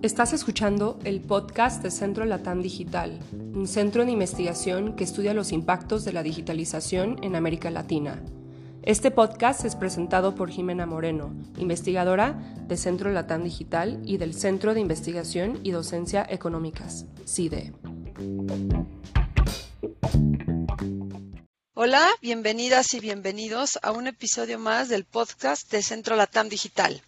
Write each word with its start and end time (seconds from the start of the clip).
Estás 0.00 0.32
escuchando 0.32 1.00
el 1.02 1.20
podcast 1.20 1.82
de 1.82 1.90
Centro 1.90 2.24
Latam 2.24 2.62
Digital, 2.62 3.18
un 3.32 3.66
centro 3.66 4.04
de 4.04 4.12
investigación 4.12 4.94
que 4.94 5.02
estudia 5.02 5.34
los 5.34 5.50
impactos 5.50 6.04
de 6.04 6.12
la 6.12 6.22
digitalización 6.22 7.18
en 7.24 7.34
América 7.34 7.68
Latina. 7.72 8.22
Este 8.84 9.10
podcast 9.10 9.64
es 9.64 9.74
presentado 9.74 10.36
por 10.36 10.50
Jimena 10.50 10.86
Moreno, 10.86 11.34
investigadora 11.56 12.38
de 12.68 12.76
Centro 12.76 13.10
Latam 13.10 13.42
Digital 13.42 14.00
y 14.04 14.18
del 14.18 14.34
Centro 14.34 14.72
de 14.72 14.78
Investigación 14.78 15.58
y 15.64 15.72
Docencia 15.72 16.24
Económicas, 16.30 17.06
CIDE. 17.26 17.72
Hola, 21.74 22.06
bienvenidas 22.22 22.94
y 22.94 23.00
bienvenidos 23.00 23.80
a 23.82 23.90
un 23.90 24.06
episodio 24.06 24.60
más 24.60 24.88
del 24.88 25.04
podcast 25.04 25.72
de 25.72 25.82
Centro 25.82 26.14
Latam 26.14 26.48
Digital. 26.48 27.02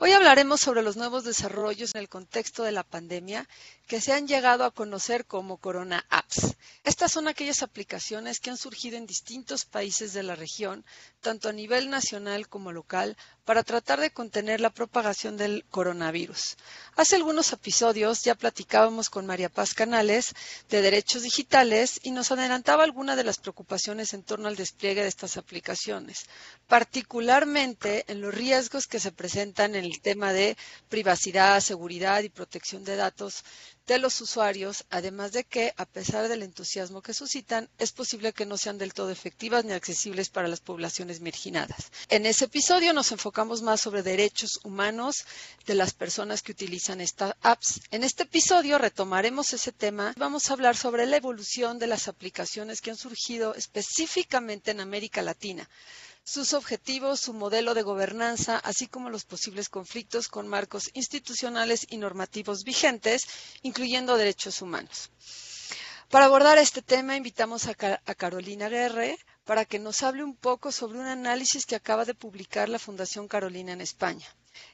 Hoy 0.00 0.10
hablaremos 0.10 0.60
sobre 0.60 0.82
los 0.82 0.96
nuevos 0.96 1.22
desarrollos 1.22 1.94
en 1.94 2.00
el 2.00 2.08
contexto 2.08 2.64
de 2.64 2.72
la 2.72 2.82
pandemia 2.82 3.46
que 3.86 4.00
se 4.00 4.12
han 4.12 4.26
llegado 4.26 4.64
a 4.64 4.70
conocer 4.70 5.26
como 5.26 5.58
Corona 5.58 6.04
Apps. 6.08 6.56
Estas 6.84 7.12
son 7.12 7.28
aquellas 7.28 7.62
aplicaciones 7.62 8.40
que 8.40 8.50
han 8.50 8.56
surgido 8.56 8.96
en 8.96 9.06
distintos 9.06 9.64
países 9.64 10.12
de 10.12 10.22
la 10.22 10.34
región, 10.34 10.84
tanto 11.20 11.48
a 11.48 11.52
nivel 11.52 11.90
nacional 11.90 12.48
como 12.48 12.72
local, 12.72 13.16
para 13.44 13.62
tratar 13.62 14.00
de 14.00 14.10
contener 14.10 14.60
la 14.60 14.70
propagación 14.70 15.36
del 15.36 15.64
coronavirus. 15.70 16.56
Hace 16.96 17.16
algunos 17.16 17.52
episodios 17.52 18.22
ya 18.24 18.34
platicábamos 18.34 19.10
con 19.10 19.26
María 19.26 19.50
Paz 19.50 19.74
Canales 19.74 20.34
de 20.68 20.80
Derechos 20.80 21.22
Digitales 21.22 22.00
y 22.02 22.10
nos 22.10 22.32
adelantaba 22.32 22.84
algunas 22.84 23.16
de 23.16 23.24
las 23.24 23.38
preocupaciones 23.38 24.14
en 24.14 24.22
torno 24.22 24.48
al 24.48 24.56
despliegue 24.56 25.02
de 25.02 25.08
estas 25.08 25.36
aplicaciones, 25.36 26.26
particularmente 26.66 28.04
en 28.08 28.22
los 28.22 28.34
riesgos 28.34 28.86
que 28.86 29.00
se 29.00 29.12
presentan 29.12 29.74
en 29.74 29.84
el 29.84 30.00
tema 30.00 30.32
de 30.32 30.56
privacidad, 30.88 31.60
seguridad 31.60 32.22
y 32.22 32.30
protección 32.30 32.84
de 32.84 32.96
datos 32.96 33.44
de 33.86 33.98
los 33.98 34.20
usuarios, 34.20 34.84
además 34.90 35.32
de 35.32 35.44
que, 35.44 35.74
a 35.76 35.84
pesar 35.84 36.28
del 36.28 36.42
entusiasmo 36.42 37.02
que 37.02 37.12
suscitan, 37.12 37.68
es 37.78 37.92
posible 37.92 38.32
que 38.32 38.46
no 38.46 38.56
sean 38.56 38.78
del 38.78 38.94
todo 38.94 39.10
efectivas 39.10 39.64
ni 39.64 39.72
accesibles 39.72 40.30
para 40.30 40.48
las 40.48 40.60
poblaciones 40.60 41.20
marginadas. 41.20 41.92
En 42.08 42.24
ese 42.24 42.46
episodio 42.46 42.92
nos 42.92 43.12
enfocamos 43.12 43.62
más 43.62 43.80
sobre 43.80 44.02
derechos 44.02 44.60
humanos 44.64 45.26
de 45.66 45.74
las 45.74 45.92
personas 45.92 46.42
que 46.42 46.52
utilizan 46.52 47.00
estas 47.00 47.34
apps. 47.42 47.80
En 47.90 48.04
este 48.04 48.22
episodio 48.22 48.78
retomaremos 48.78 49.52
ese 49.52 49.72
tema. 49.72 50.14
Vamos 50.16 50.48
a 50.48 50.54
hablar 50.54 50.76
sobre 50.76 51.06
la 51.06 51.16
evolución 51.16 51.78
de 51.78 51.86
las 51.86 52.08
aplicaciones 52.08 52.80
que 52.80 52.90
han 52.90 52.96
surgido 52.96 53.54
específicamente 53.54 54.70
en 54.70 54.80
América 54.80 55.20
Latina 55.22 55.68
sus 56.24 56.54
objetivos, 56.54 57.20
su 57.20 57.34
modelo 57.34 57.74
de 57.74 57.82
gobernanza, 57.82 58.56
así 58.58 58.86
como 58.86 59.10
los 59.10 59.24
posibles 59.24 59.68
conflictos 59.68 60.28
con 60.28 60.48
marcos 60.48 60.90
institucionales 60.94 61.86
y 61.90 61.98
normativos 61.98 62.64
vigentes, 62.64 63.26
incluyendo 63.62 64.16
derechos 64.16 64.62
humanos. 64.62 65.10
Para 66.08 66.26
abordar 66.26 66.58
este 66.58 66.80
tema, 66.80 67.16
invitamos 67.16 67.66
a, 67.66 67.74
Carolina 67.74 68.68
Guerre 68.68 69.18
para 69.44 69.64
que 69.64 69.78
nos 69.78 70.02
hable 70.02 70.24
un 70.24 70.34
poco 70.34 70.72
sobre 70.72 70.98
un 70.98 71.06
análisis 71.06 71.66
que 71.66 71.76
acaba 71.76 72.04
de 72.04 72.14
publicar 72.14 72.68
la 72.68 72.78
Fundación 72.78 73.28
Carolina 73.28 73.72
en 73.72 73.80
España. 73.82 74.26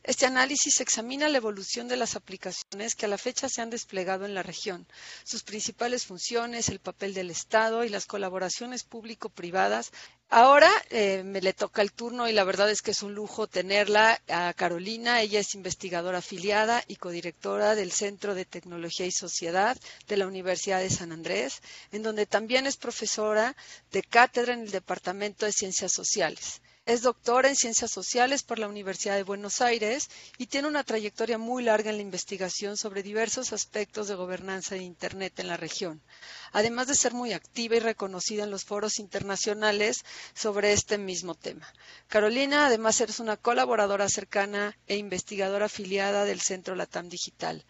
Este 0.03 0.27
análisis 0.27 0.81
examina 0.81 1.29
la 1.29 1.39
evolución 1.39 1.89
de 1.89 1.97
las 1.97 2.17
aplicaciones 2.17 2.95
que 2.95 3.07
a 3.07 3.09
la 3.09 3.19
fecha 3.19 3.49
se 3.49 3.63
han 3.63 3.71
desplegado 3.71 4.25
en 4.25 4.35
la 4.35 4.43
región, 4.43 4.87
sus 5.25 5.43
principales 5.43 6.07
funciones, 6.07 6.69
el 6.69 6.81
papel 6.81 7.15
del 7.15 7.31
Estado 7.31 7.85
y 7.85 7.89
las 7.89 8.07
colaboraciones 8.07 8.85
público-privadas. 8.85 9.93
Ahora 10.29 10.71
eh, 10.91 11.23
me 11.25 11.41
le 11.41 11.53
toca 11.53 11.83
el 11.83 11.93
turno 11.93 12.29
y 12.29 12.33
la 12.33 12.45
verdad 12.45 12.71
es 12.71 12.83
que 12.83 12.93
es 12.93 13.03
un 13.03 13.15
lujo 13.15 13.49
tenerla 13.49 14.21
a 14.29 14.55
Carolina. 14.55 15.21
Ella 15.23 15.41
es 15.41 15.55
investigadora 15.55 16.19
afiliada 16.19 16.85
y 16.87 16.97
codirectora 16.97 17.75
del 17.75 17.91
Centro 17.91 18.35
de 18.35 18.45
Tecnología 18.45 19.07
y 19.07 19.11
Sociedad 19.11 19.77
de 20.07 20.17
la 20.17 20.29
Universidad 20.29 20.81
de 20.81 20.91
San 20.91 21.11
Andrés, 21.11 21.63
en 21.91 22.03
donde 22.03 22.27
también 22.27 22.67
es 22.67 22.77
profesora 22.77 23.57
de 23.91 24.03
cátedra 24.03 24.55
en 24.55 24.61
el 24.61 24.71
Departamento 24.71 25.47
de 25.47 25.53
Ciencias 25.53 25.93
Sociales. 25.93 26.61
Es 26.91 27.03
doctora 27.03 27.49
en 27.49 27.55
Ciencias 27.55 27.93
Sociales 27.93 28.43
por 28.43 28.59
la 28.59 28.67
Universidad 28.67 29.15
de 29.15 29.23
Buenos 29.23 29.61
Aires 29.61 30.11
y 30.39 30.47
tiene 30.47 30.67
una 30.67 30.83
trayectoria 30.83 31.39
muy 31.39 31.63
larga 31.63 31.91
en 31.91 31.99
la 31.99 32.03
investigación 32.03 32.77
sobre 32.77 33.05
diversos 33.05 33.53
aspectos 33.53 34.09
de 34.09 34.17
gobernanza 34.17 34.75
de 34.75 34.83
Internet 34.83 35.39
en 35.39 35.47
la 35.47 35.57
región, 35.57 36.03
además 36.51 36.89
de 36.89 36.97
ser 36.97 37.15
muy 37.15 37.33
activa 37.33 37.77
y 37.77 37.79
reconocida 37.79 38.43
en 38.43 38.51
los 38.51 38.65
foros 38.65 38.99
internacionales 38.99 40.05
sobre 40.35 40.73
este 40.73 40.99
mismo 40.99 41.37
tema. 41.37 41.73
Carolina, 42.09 42.67
además, 42.67 43.01
eres 43.01 43.21
una 43.21 43.37
colaboradora 43.37 44.09
cercana 44.09 44.77
e 44.89 44.97
investigadora 44.97 45.67
afiliada 45.67 46.25
del 46.25 46.41
Centro 46.41 46.75
Latam 46.75 47.09
Digital. 47.09 47.65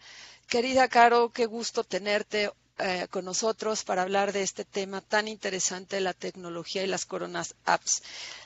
Querida 0.47 0.87
Caro, 0.87 1.31
qué 1.31 1.45
gusto 1.45 1.83
tenerte 1.83 2.51
eh, 2.81 3.07
con 3.09 3.25
nosotros 3.25 3.83
para 3.83 4.01
hablar 4.01 4.33
de 4.33 4.41
este 4.41 4.65
tema 4.65 5.01
tan 5.01 5.27
interesante 5.27 5.97
de 5.97 6.01
la 6.01 6.13
tecnología 6.13 6.83
y 6.83 6.87
las 6.87 7.05
coronas 7.05 7.53
apps. 7.65 8.01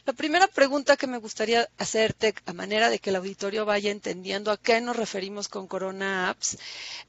La 0.05 0.13
primera 0.13 0.47
pregunta 0.47 0.97
que 0.97 1.07
me 1.07 1.19
gustaría 1.19 1.69
hacerte, 1.77 2.35
a 2.45 2.53
manera 2.53 2.89
de 2.89 2.99
que 2.99 3.11
el 3.11 3.15
auditorio 3.15 3.65
vaya 3.65 3.91
entendiendo 3.91 4.51
a 4.51 4.57
qué 4.57 4.81
nos 4.81 4.97
referimos 4.97 5.47
con 5.47 5.67
corona 5.67 6.29
apps, 6.29 6.57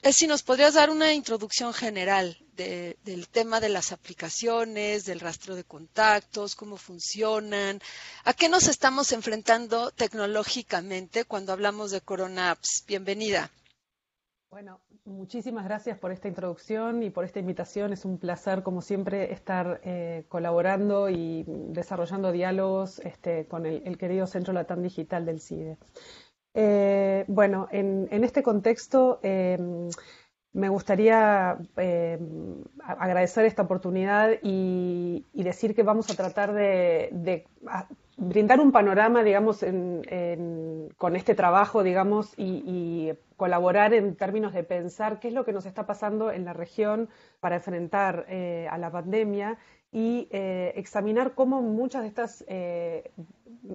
es 0.02 0.16
si 0.16 0.26
nos 0.26 0.42
podrías 0.42 0.74
dar 0.74 0.88
una 0.88 1.12
introducción 1.12 1.74
general 1.74 2.38
del 2.56 3.28
tema 3.28 3.60
de 3.60 3.68
las 3.68 3.92
aplicaciones, 3.92 5.04
del 5.04 5.20
rastro 5.20 5.56
de 5.56 5.64
contactos, 5.64 6.54
cómo 6.54 6.76
funcionan, 6.76 7.82
a 8.24 8.32
qué 8.32 8.48
nos 8.48 8.68
estamos 8.68 9.12
enfrentando 9.12 9.90
tecnológicamente 9.90 11.24
cuando 11.24 11.52
hablamos 11.52 11.90
de 11.90 12.00
Corona 12.00 12.52
Apps. 12.52 12.84
Bienvenida. 12.86 13.50
Bueno, 14.56 14.80
muchísimas 15.04 15.66
gracias 15.66 15.98
por 15.98 16.12
esta 16.12 16.28
introducción 16.28 17.02
y 17.02 17.10
por 17.10 17.26
esta 17.26 17.40
invitación. 17.40 17.92
Es 17.92 18.06
un 18.06 18.16
placer, 18.16 18.62
como 18.62 18.80
siempre, 18.80 19.30
estar 19.30 19.82
eh, 19.84 20.24
colaborando 20.30 21.10
y 21.10 21.44
desarrollando 21.46 22.32
diálogos 22.32 23.00
este, 23.00 23.44
con 23.48 23.66
el, 23.66 23.98
querido 23.98 24.26
Centro 24.26 24.54
Latam 24.54 24.80
Digital 24.80 25.26
del 25.26 25.40
CIDE. 25.40 25.76
Eh, 26.54 27.26
bueno, 27.28 27.68
en, 27.70 28.08
este 28.24 28.42
contexto 28.42 29.20
em, 29.22 29.90
me 30.54 30.70
gustaría 30.70 31.58
em, 31.76 32.64
agradecer 32.78 33.44
esta 33.44 33.60
oportunidad 33.60 34.38
y, 34.42 35.26
decir 35.34 35.74
que 35.74 35.82
vamos 35.82 36.10
a 36.10 36.14
tratar 36.14 36.54
de, 36.54 37.44
brindar 38.16 38.60
un 38.60 38.72
panorama, 38.72 39.22
digamos, 39.22 39.64
con 40.96 41.16
este 41.16 41.34
trabajo, 41.34 41.82
digamos, 41.82 42.32
y, 42.36 43.12
colaborar 43.36 43.92
en 43.92 44.16
términos 44.16 44.54
de 44.54 44.64
pensar 44.64 45.20
qué 45.20 45.28
es 45.28 45.34
lo 45.34 45.44
que 45.44 45.52
nos 45.52 45.66
está 45.66 45.84
pasando 45.84 46.32
en 46.32 46.46
la 46.46 46.54
región 46.54 47.10
para 47.38 47.56
enfrentar 47.56 48.24
eh, 48.30 48.66
a 48.70 48.78
la 48.78 48.90
pandemia 48.90 49.58
y 49.92 50.26
eh, 50.30 50.72
examinar 50.76 51.34
cómo 51.34 51.60
muchas 51.60 52.00
de 52.00 52.08
estas 52.08 52.44
eh, 52.48 53.12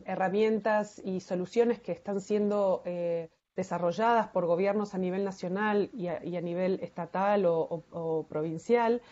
herramientas 0.06 1.00
y 1.06 1.20
soluciones 1.20 1.80
que 1.80 1.92
están 1.92 2.22
siendo 2.22 2.82
desarrolladas 3.56 4.30
por 4.30 4.48
gobiernos 4.48 4.96
a 4.96 4.98
nivel 4.98 5.24
nacional 5.24 5.92
y 5.94 6.08
a, 6.08 6.42
nivel 6.42 6.80
estatal 6.82 7.46
o 7.46 8.26
provincial 8.28 9.04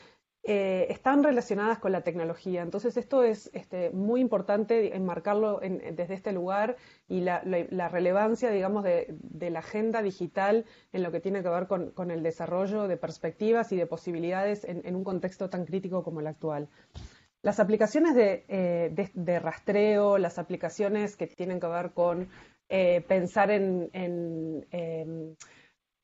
eh, 0.43 0.87
están 0.89 1.21
relacionadas 1.21 1.79
con 1.79 1.91
la 1.91 2.01
tecnología. 2.01 2.61
Entonces, 2.61 2.95
esto 2.95 3.23
es 3.23 3.49
este, 3.53 3.89
muy 3.91 4.21
importante 4.21 4.95
enmarcarlo 4.95 5.59
desde 5.59 6.13
este 6.13 6.31
lugar 6.31 6.77
y 7.09 7.21
la, 7.21 7.41
relevancia, 7.89 8.49
digamos, 8.49 8.83
de, 8.83 9.17
la 9.49 9.59
agenda 9.59 10.01
digital 10.01 10.65
en 10.93 11.03
lo 11.03 11.11
que 11.11 11.19
tiene 11.19 11.43
que 11.43 11.49
ver 11.49 11.67
con, 11.67 12.11
el 12.11 12.23
desarrollo 12.23 12.87
de 12.87 12.95
perspectivas 12.95 13.71
y 13.73 13.75
de 13.75 13.85
posibilidades 13.85 14.63
en, 14.63 14.95
un 14.95 15.03
contexto 15.03 15.49
tan 15.49 15.65
crítico 15.65 16.03
como 16.03 16.21
el 16.21 16.27
actual. 16.27 16.69
Las 17.41 17.59
aplicaciones 17.59 18.15
de, 18.15 18.45
eh, 18.47 19.39
rastreo, 19.39 20.17
las 20.17 20.39
aplicaciones 20.39 21.17
que 21.17 21.27
tienen 21.27 21.59
que 21.59 21.67
ver 21.67 21.91
con 21.91 22.29
eh, 22.69 23.01
pensar 23.07 23.51
en 23.51 23.89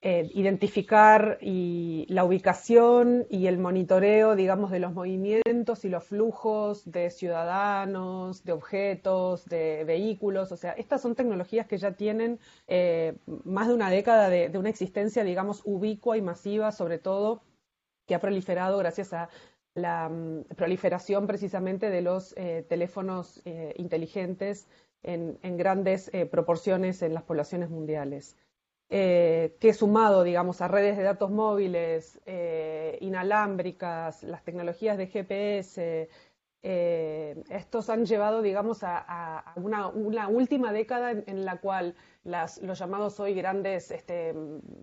eh, 0.08 0.30
identificar 0.36 1.40
y 1.42 2.06
la 2.10 2.24
ubicación 2.26 3.26
y 3.28 3.48
el 3.48 3.58
monitoreo, 3.58 4.36
digamos, 4.36 4.70
de 4.70 4.78
los 4.78 4.94
movimientos 4.94 5.84
y 5.84 5.90
los 5.90 6.04
flujos 6.04 6.84
de 6.92 7.10
ciudadanos, 7.10 8.44
de 8.44 8.52
objetos, 8.52 9.46
de 9.46 9.84
vehículos. 9.84 10.52
O 10.52 10.58
sea, 10.58 10.74
estas 10.74 11.02
son 11.02 11.16
tecnologías 11.16 11.66
que 11.66 11.80
ya 11.80 11.94
tienen 11.94 12.40
eh, 12.68 13.18
más 13.46 13.68
de 13.68 13.74
una 13.74 13.90
década 13.90 14.30
de, 14.30 14.56
una 14.60 14.70
existencia, 14.70 15.24
digamos, 15.24 15.64
ubicua 15.66 16.16
y 16.18 16.22
masiva, 16.22 16.72
sobre 16.72 17.00
todo, 17.00 17.42
que 18.06 18.14
ha 18.14 18.20
proliferado 18.20 18.78
gracias 18.78 19.12
a 19.12 19.30
la 19.74 20.08
mm, 20.08 20.44
proliferación 20.56 21.26
precisamente 21.26 21.90
de 21.90 22.02
los 22.04 22.36
eh, 22.38 22.64
teléfonos 22.70 23.42
inteligentes 23.76 24.68
en 25.02 25.58
grandes 25.58 26.12
proporciones 26.30 27.02
en 27.02 27.16
las 27.16 27.24
poblaciones 27.24 27.72
mundiales. 27.72 28.36
Eh, 28.90 29.58
que 29.60 29.74
sumado, 29.74 30.24
digamos, 30.24 30.62
a 30.62 30.68
redes 30.68 30.96
de 30.96 31.04
datos 31.04 31.32
móviles, 31.32 32.22
eh, 32.28 32.98
inalámbricas, 33.02 34.22
las 34.24 34.44
tecnologías 34.44 34.98
de 34.98 35.08
GPS, 35.08 36.10
eh, 36.68 37.44
estos 37.50 37.92
han 37.92 38.08
llevado, 38.08 38.42
digamos, 38.42 38.80
a, 38.82 39.54
una, 39.56 39.88
última 40.28 40.74
década 40.74 41.12
en, 41.12 41.46
la 41.46 41.58
cual 41.58 41.94
las, 42.24 42.60
los 42.64 42.80
llamados 42.80 43.20
hoy 43.20 43.36
grandes 43.36 43.92
este, 43.92 44.34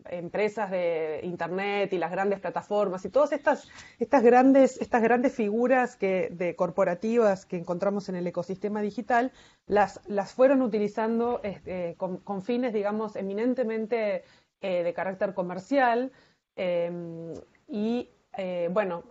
empresas 0.09 0.71
de 0.71 1.19
Internet 1.25 1.93
y 1.93 1.99
las 1.99 2.13
grandes 2.13 2.39
plataformas 2.39 3.05
y 3.05 3.11
todas 3.11 3.33
estas, 3.33 3.69
estas, 3.99 4.23
grandes, 4.23 4.81
estas 4.81 5.03
grandes 5.03 5.35
figuras 5.35 5.99
de 5.99 6.55
corporativas 6.57 7.47
que 7.47 7.57
encontramos 7.57 8.09
en 8.09 8.15
el 8.15 8.29
ecosistema 8.29 8.81
digital, 8.81 9.33
las, 9.67 10.01
las 10.07 10.35
fueron 10.35 10.63
utilizando 10.63 11.41
este, 11.43 11.97
con, 11.97 12.43
fines, 12.43 12.73
digamos, 12.73 13.17
eminentemente 13.17 14.23
eh, 14.61 14.85
de 14.85 14.95
carácter 14.95 15.35
comercial 15.35 16.13
eh, 16.55 17.35
y, 17.67 18.09
bueno, 18.71 19.03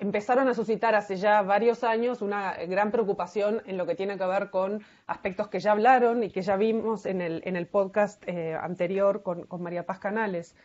empezaron 0.00 0.48
a 0.48 0.54
suscitar 0.54 0.94
hace 0.94 1.16
ya 1.16 1.42
varios 1.42 1.84
años 1.84 2.22
una 2.22 2.54
gran 2.66 2.90
preocupación 2.90 3.62
en 3.66 3.76
lo 3.76 3.86
que 3.86 3.94
tiene 3.94 4.18
que 4.18 4.26
ver 4.26 4.50
con 4.50 4.82
aspectos 5.06 5.48
que 5.48 5.60
ya 5.60 5.72
hablaron 5.72 6.22
y 6.22 6.30
que 6.30 6.42
ya 6.42 6.56
vimos 6.56 7.06
en 7.06 7.20
el, 7.20 7.42
en 7.44 7.56
el 7.56 7.66
podcast 7.66 8.22
eh, 8.26 8.54
anterior 8.54 9.22
con, 9.22 9.46
María 9.60 9.86
Paz 9.86 9.98
Canales, 9.98 10.56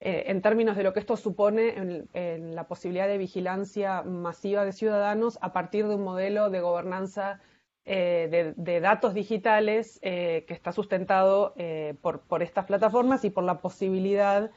eh, 0.00 0.24
en 0.26 0.42
términos 0.42 0.76
de 0.76 0.82
lo 0.82 0.92
que 0.92 1.00
esto 1.00 1.16
supone 1.16 2.08
en, 2.14 2.54
la 2.54 2.66
posibilidad 2.66 3.06
de 3.06 3.18
vigilancia 3.18 4.02
masiva 4.02 4.64
de 4.64 4.72
ciudadanos 4.72 5.38
a 5.42 5.52
partir 5.52 5.86
de 5.86 5.94
un 5.94 6.02
modelo 6.02 6.50
de 6.50 6.60
gobernanza 6.60 7.40
de, 7.84 8.80
datos 8.80 9.12
digitales 9.12 9.98
que 10.02 10.46
está 10.48 10.70
sustentado 10.70 11.54
por, 12.00 12.20
por, 12.20 12.42
estas 12.44 12.66
plataformas 12.66 13.24
y 13.24 13.30
por 13.30 13.42
la 13.42 13.60
posibilidad 13.60 14.52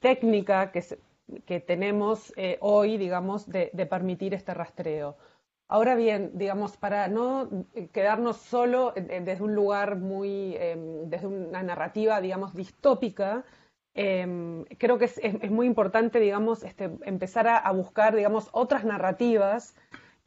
técnica 0.00 0.72
que 0.72 0.80
se, 0.80 0.98
que 1.46 1.60
tenemos 1.60 2.32
eh, 2.36 2.58
hoy, 2.60 2.98
digamos, 2.98 3.48
de, 3.48 3.70
permitir 3.88 4.34
este 4.34 4.54
rastreo. 4.54 5.16
Ahora 5.68 5.94
bien, 5.94 6.32
digamos, 6.34 6.76
para 6.76 7.08
no 7.08 7.48
quedarnos 7.92 8.38
solo 8.38 8.92
desde 8.96 9.42
un 9.42 9.54
lugar 9.54 9.96
muy, 9.96 10.56
em, 10.56 11.08
desde 11.08 11.28
una 11.28 11.62
narrativa, 11.62 12.20
digamos, 12.20 12.54
distópica, 12.54 13.44
em, 13.94 14.64
creo 14.78 14.98
que 14.98 15.04
es, 15.04 15.50
muy 15.50 15.66
importante, 15.66 16.18
digamos, 16.18 16.64
este, 16.64 16.90
empezar 17.02 17.46
a, 17.46 17.70
buscar, 17.72 18.16
digamos, 18.16 18.48
otras 18.52 18.84
narrativas 18.84 19.76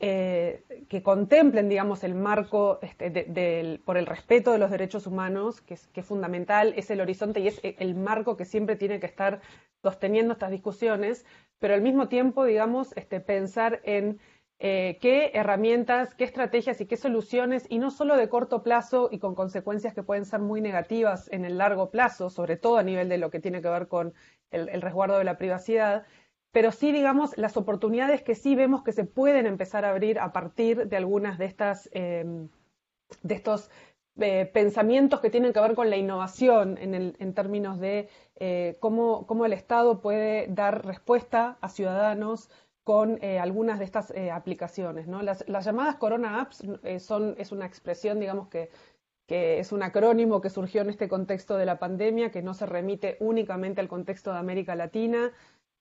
eh, 0.05 0.65
que 0.89 1.01
contemplen, 1.01 1.69
digamos, 1.69 2.03
el 2.03 2.13
marco 2.13 2.77
este, 2.81 3.79
por 3.85 3.95
el 3.95 4.05
respeto 4.05 4.51
de 4.51 4.57
los 4.57 4.69
derechos 4.69 5.07
humanos, 5.07 5.61
que 5.61 5.75
es, 5.75 6.05
fundamental, 6.05 6.73
es 6.75 6.91
el 6.91 6.99
horizonte 6.99 7.39
y 7.39 7.47
es 7.47 7.61
el 7.63 7.95
marco 7.95 8.35
que 8.35 8.43
siempre 8.43 8.75
tiene 8.75 8.99
que 8.99 9.05
estar 9.05 9.39
sosteniendo 9.81 10.33
estas 10.33 10.51
discusiones, 10.51 11.25
pero 11.57 11.73
al 11.73 11.81
mismo 11.81 12.09
tiempo, 12.09 12.43
digamos, 12.43 12.91
este, 12.97 13.21
pensar 13.21 13.79
en 13.85 14.19
eh, 14.59 14.97
qué 14.99 15.31
herramientas, 15.35 16.13
qué 16.15 16.25
estrategias 16.25 16.81
y 16.81 16.85
qué 16.85 16.97
soluciones, 16.97 17.65
y 17.69 17.79
no 17.79 17.89
solo 17.89 18.17
de 18.17 18.27
corto 18.27 18.61
plazo 18.61 19.07
y 19.09 19.19
con 19.19 19.35
consecuencias 19.35 19.93
que 19.93 20.03
pueden 20.03 20.25
ser 20.25 20.41
muy 20.41 20.59
negativas 20.59 21.31
en 21.31 21.45
el 21.45 21.57
largo 21.57 21.91
plazo, 21.91 22.29
sobre 22.29 22.57
todo 22.57 22.75
a 22.77 22.83
nivel 22.83 23.07
de 23.07 23.19
lo 23.19 23.31
que 23.31 23.39
tiene 23.39 23.61
que 23.61 23.69
ver 23.69 23.87
con 23.87 24.13
el, 24.51 24.81
resguardo 24.81 25.17
de 25.17 25.23
la 25.23 25.37
privacidad, 25.37 26.05
pero 26.53 26.71
sí, 26.71 26.91
digamos, 26.91 27.35
las 27.35 27.57
oportunidades 27.57 28.21
que 28.21 28.35
sí 28.35 28.55
vemos 28.55 28.83
que 28.83 28.93
se 28.93 29.05
pueden 29.05 29.47
empezar 29.47 29.85
a 29.85 29.89
abrir 29.89 30.19
a 30.19 30.31
partir 30.31 30.87
de 30.87 30.95
algunas 30.95 31.39
de 31.39 31.45
estas, 31.45 31.89
em, 31.93 32.47
de 33.23 33.33
estos 33.33 33.71
eh, 34.19 34.45
pensamientos 34.53 35.19
que 35.19 35.31
tienen 35.31 35.51
que 35.51 35.59
ver 35.59 35.73
con 35.73 35.89
la 35.89 35.97
innovación 35.97 36.77
en, 36.77 37.33
términos 37.33 37.79
de 37.79 38.07
eh, 38.35 38.77
cómo, 38.79 39.25
el 39.45 39.53
Estado 39.53 39.99
puede 39.99 40.45
dar 40.47 40.85
respuesta 40.85 41.57
a 41.59 41.69
ciudadanos 41.69 42.51
con 42.83 43.17
eh, 43.23 43.39
algunas 43.39 43.79
de 43.79 43.85
estas 43.85 44.13
aplicaciones. 44.31 45.07
Las, 45.07 45.65
llamadas 45.65 45.95
Corona 45.95 46.39
Apps 46.39 46.63
son, 46.99 47.33
es 47.39 47.51
una 47.51 47.65
expresión, 47.65 48.19
digamos, 48.19 48.47
que, 48.49 48.69
es 49.27 49.71
un 49.71 49.81
acrónimo 49.81 50.41
que 50.41 50.51
surgió 50.51 50.81
en 50.81 50.91
este 50.91 51.07
contexto 51.09 51.57
de 51.57 51.65
la 51.65 51.79
pandemia, 51.79 52.29
que 52.29 52.43
no 52.43 52.53
se 52.53 52.67
remite 52.67 53.17
únicamente 53.19 53.81
al 53.81 53.87
contexto 53.87 54.31
de 54.31 54.37
América 54.37 54.75
Latina, 54.75 55.31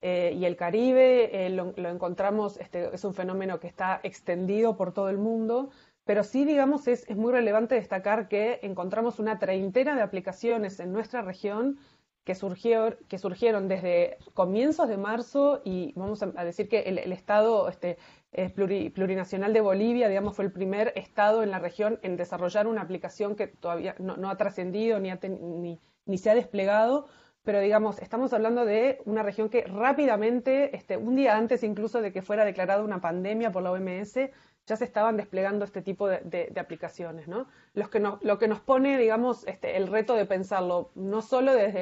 y 0.03 0.45
el 0.45 0.57
Caribe, 0.57 1.49
lo, 1.51 1.89
encontramos, 1.89 2.57
este, 2.59 2.93
es 2.93 3.05
un 3.05 3.15
fenómeno 3.15 3.61
que 3.61 3.69
está 3.69 4.01
extendido 4.03 4.77
por 4.77 4.93
todo 4.93 5.09
el 5.09 5.19
mundo, 5.19 5.71
pero 6.05 6.25
sí, 6.25 6.45
digamos, 6.45 6.89
es, 6.89 7.09
muy 7.15 7.33
relevante 7.33 7.77
destacar 7.77 8.29
que 8.29 8.59
encontramos 8.63 9.19
una 9.19 9.39
treintena 9.39 9.95
de 9.95 10.03
aplicaciones 10.03 10.81
en 10.81 10.93
nuestra 10.93 11.23
región 11.23 11.79
que, 12.25 12.37
que 13.09 13.19
surgieron 13.19 13.69
desde 13.69 14.19
comienzos 14.35 14.89
de 14.89 14.97
marzo 14.97 15.61
y 15.65 15.93
vamos 15.95 16.23
a, 16.23 16.45
decir 16.45 16.69
que 16.69 16.81
el, 16.81 17.13
Estado 17.13 17.69
este, 17.69 17.99
plurinacional 18.95 19.53
de 19.53 19.61
Bolivia, 19.61 20.09
digamos, 20.09 20.35
fue 20.35 20.45
el 20.45 20.53
primer 20.53 20.93
Estado 20.97 21.43
en 21.43 21.51
la 21.51 21.59
región 21.59 21.99
en 22.03 22.17
desarrollar 22.17 22.67
una 22.67 22.83
aplicación 22.83 23.37
que 23.37 23.47
todavía 23.47 23.95
no, 23.99 24.29
ha 24.29 24.37
trascendido 24.37 24.99
ni, 24.99 25.11
ni, 26.07 26.19
se 26.19 26.31
ha 26.31 26.35
desplegado, 26.35 27.07
pero 27.45 27.61
digamos, 27.61 27.99
estamos 27.99 28.33
hablando 28.33 28.65
de 28.65 29.01
una 29.05 29.23
región 29.23 29.49
que 29.49 29.63
rápidamente, 29.63 30.77
este, 30.77 30.97
un 30.97 31.17
día 31.17 31.37
antes 31.37 31.65
incluso 31.65 32.01
de 32.01 32.13
que 32.13 32.23
fuera 32.23 32.45
declarada 32.45 32.83
una 32.85 33.01
pandemia 33.01 33.51
por 33.51 33.63
la 33.63 33.73
OMS, 33.73 34.19
ya 34.67 34.77
se 34.77 34.85
estaban 34.85 35.17
desplegando 35.17 35.65
este 35.65 35.83
tipo 35.83 36.07
de, 36.07 36.53
aplicaciones, 36.57 37.27
¿no? 37.27 37.49
Los 37.75 37.89
que 37.89 37.99
lo 37.99 38.39
que 38.39 38.47
nos 38.47 38.61
pone, 38.61 38.97
digamos, 38.97 39.45
este, 39.49 39.77
el 39.77 39.89
reto 39.89 40.15
de 40.15 40.25
pensarlo, 40.25 40.93
no 40.95 41.21
solo 41.21 41.53
desde 41.53 41.81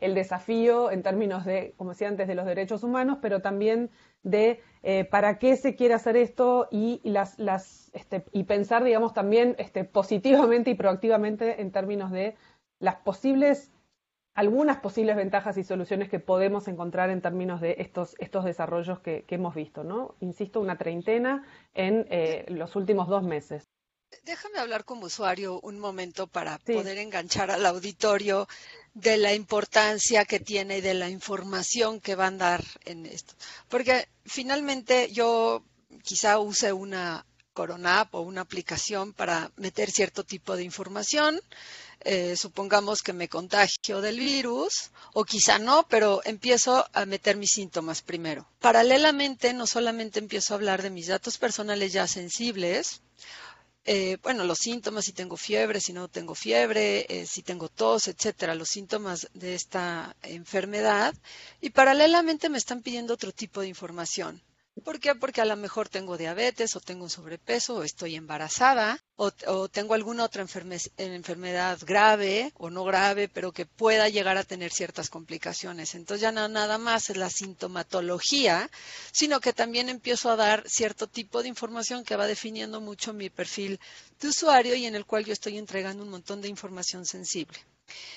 el, 0.00 0.14
desafío 0.14 0.90
en 0.90 1.02
términos 1.02 1.44
de, 1.44 1.74
como 1.76 1.90
decía 1.90 2.08
antes, 2.08 2.26
de 2.26 2.34
los 2.34 2.46
derechos 2.46 2.84
humanos, 2.84 3.18
pero 3.20 3.42
también 3.42 3.90
de 4.22 4.60
eh, 4.82 5.04
para 5.04 5.38
qué 5.38 5.56
se 5.56 5.76
quiere 5.76 5.92
hacer 5.92 6.16
esto 6.16 6.68
y, 6.70 7.02
las, 7.04 7.38
las, 7.38 7.90
este, 7.92 8.24
y 8.32 8.44
pensar, 8.44 8.82
digamos, 8.82 9.12
también 9.12 9.54
este, 9.58 9.84
positivamente 9.84 10.70
y 10.70 10.74
proactivamente 10.74 11.60
en 11.60 11.70
términos 11.70 12.10
de 12.10 12.34
las 12.78 12.96
posibles 12.96 13.70
algunas 14.34 14.78
posibles 14.78 15.16
ventajas 15.16 15.58
y 15.58 15.64
soluciones 15.64 16.08
que 16.08 16.18
podemos 16.18 16.68
encontrar 16.68 17.10
en 17.10 17.20
términos 17.20 17.60
de 17.60 17.76
estos, 17.78 18.14
estos 18.18 18.44
desarrollos 18.44 19.00
que, 19.00 19.24
hemos 19.28 19.54
visto, 19.54 19.84
¿no? 19.84 20.14
Insisto, 20.20 20.60
una 20.60 20.78
treintena 20.78 21.44
en 21.74 22.06
eh, 22.10 22.46
los 22.48 22.76
últimos 22.76 23.08
dos 23.08 23.22
meses. 23.22 23.64
Déjame 24.24 24.58
hablar 24.58 24.84
como 24.84 25.06
usuario 25.06 25.58
un 25.60 25.78
momento 25.78 26.26
para 26.26 26.58
poder 26.58 26.98
enganchar 26.98 27.50
al 27.50 27.64
auditorio 27.64 28.46
de 28.94 29.16
la 29.16 29.34
importancia 29.34 30.26
que 30.26 30.38
tiene 30.38 30.78
y 30.78 30.80
de 30.82 30.94
la 30.94 31.08
información 31.08 31.98
que 31.98 32.14
van 32.14 32.34
a 32.34 32.50
dar 32.50 32.64
en 32.84 33.06
esto. 33.06 33.34
Porque 33.68 34.08
finalmente 34.24 35.10
yo 35.10 35.64
quizá 36.02 36.38
use 36.38 36.72
una 36.72 37.24
Corona 37.52 38.00
App 38.00 38.14
o 38.14 38.20
una 38.20 38.42
aplicación 38.42 39.12
para 39.12 39.50
meter 39.56 39.90
cierto 39.90 40.24
tipo 40.24 40.56
de 40.56 40.64
información 40.64 41.40
eh, 42.04 42.36
supongamos 42.36 43.00
que 43.00 43.12
me 43.12 43.28
contagio 43.28 44.00
del 44.00 44.18
virus, 44.18 44.90
o 45.14 45.24
quizá 45.24 45.58
no, 45.58 45.86
pero 45.88 46.20
empiezo 46.24 46.86
a 46.92 47.06
meter 47.06 47.36
mis 47.36 47.50
síntomas 47.52 48.02
primero. 48.02 48.48
Paralelamente, 48.60 49.52
no 49.52 49.66
solamente 49.66 50.18
empiezo 50.18 50.54
a 50.54 50.56
hablar 50.56 50.82
de 50.82 50.90
mis 50.90 51.08
datos 51.08 51.38
personales 51.38 51.92
ya 51.92 52.06
sensibles, 52.06 53.02
eh, 53.84 54.16
bueno, 54.22 54.44
los 54.44 54.58
síntomas, 54.58 55.04
si 55.04 55.12
tengo 55.12 55.36
fiebre, 55.36 55.80
si 55.80 55.92
no 55.92 56.06
tengo 56.06 56.36
fiebre, 56.36 57.04
eh, 57.08 57.26
si 57.26 57.42
tengo 57.42 57.68
tos, 57.68 58.06
etcétera, 58.06 58.54
los 58.54 58.68
síntomas 58.68 59.28
de 59.34 59.56
esta 59.56 60.14
enfermedad, 60.22 61.14
y 61.60 61.70
paralelamente 61.70 62.48
me 62.48 62.58
están 62.58 62.82
pidiendo 62.82 63.14
otro 63.14 63.32
tipo 63.32 63.60
de 63.60 63.68
información. 63.68 64.40
¿Por 64.84 64.98
qué? 65.00 65.14
Porque 65.14 65.42
a 65.42 65.44
lo 65.44 65.54
mejor 65.56 65.88
tengo 65.88 66.16
diabetes 66.16 66.74
o 66.76 66.80
tengo 66.80 67.04
un 67.04 67.10
sobrepeso 67.10 67.76
o 67.76 67.82
estoy 67.82 68.16
embarazada 68.16 68.98
o, 69.16 69.30
tengo 69.68 69.94
alguna 69.94 70.24
otra 70.24 70.42
enfermedad 70.42 71.78
grave 71.82 72.52
o 72.56 72.70
no 72.70 72.82
grave, 72.82 73.28
pero 73.28 73.52
que 73.52 73.66
pueda 73.66 74.08
llegar 74.08 74.38
a 74.38 74.44
tener 74.44 74.72
ciertas 74.72 75.10
complicaciones. 75.10 75.94
Entonces 75.94 76.22
ya 76.22 76.32
no 76.32 76.48
nada 76.48 76.78
más 76.78 77.10
es 77.10 77.16
la 77.18 77.30
sintomatología, 77.30 78.70
sino 79.12 79.40
que 79.40 79.52
también 79.52 79.88
empiezo 79.88 80.30
a 80.30 80.36
dar 80.36 80.64
cierto 80.66 81.06
tipo 81.06 81.42
de 81.42 81.48
información 81.48 82.02
que 82.02 82.16
va 82.16 82.26
definiendo 82.26 82.80
mucho 82.80 83.12
mi 83.12 83.30
perfil 83.30 83.78
de 84.20 84.28
usuario 84.28 84.74
y 84.74 84.86
en 84.86 84.94
el 84.94 85.04
cual 85.04 85.24
yo 85.24 85.34
estoy 85.34 85.58
entregando 85.58 86.02
un 86.02 86.10
montón 86.10 86.40
de 86.40 86.48
información 86.48 87.04
sensible. 87.04 87.58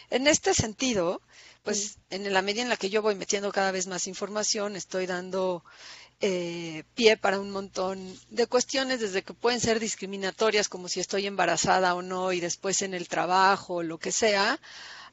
En 0.09 0.25
este 0.27 0.53
sentido, 0.53 1.21
pues 1.63 1.97
en 2.09 2.31
la 2.31 2.41
medida 2.41 2.61
en 2.61 2.69
la 2.69 2.77
que 2.77 2.89
yo 2.89 3.01
voy 3.01 3.15
metiendo 3.15 3.51
cada 3.51 3.71
vez 3.71 3.87
más 3.87 4.07
información, 4.07 4.75
estoy 4.75 5.05
dando 5.07 5.63
eh, 6.21 6.83
pie 6.95 7.17
para 7.17 7.39
un 7.39 7.51
montón 7.51 8.17
de 8.29 8.47
cuestiones, 8.47 8.99
desde 8.99 9.23
que 9.23 9.33
pueden 9.33 9.59
ser 9.59 9.79
discriminatorias, 9.79 10.69
como 10.69 10.87
si 10.87 10.99
estoy 10.99 11.27
embarazada 11.27 11.93
o 11.95 12.01
no, 12.01 12.31
y 12.31 12.39
después 12.39 12.81
en 12.81 12.93
el 12.93 13.07
trabajo, 13.07 13.83
lo 13.83 13.97
que 13.97 14.11
sea, 14.11 14.59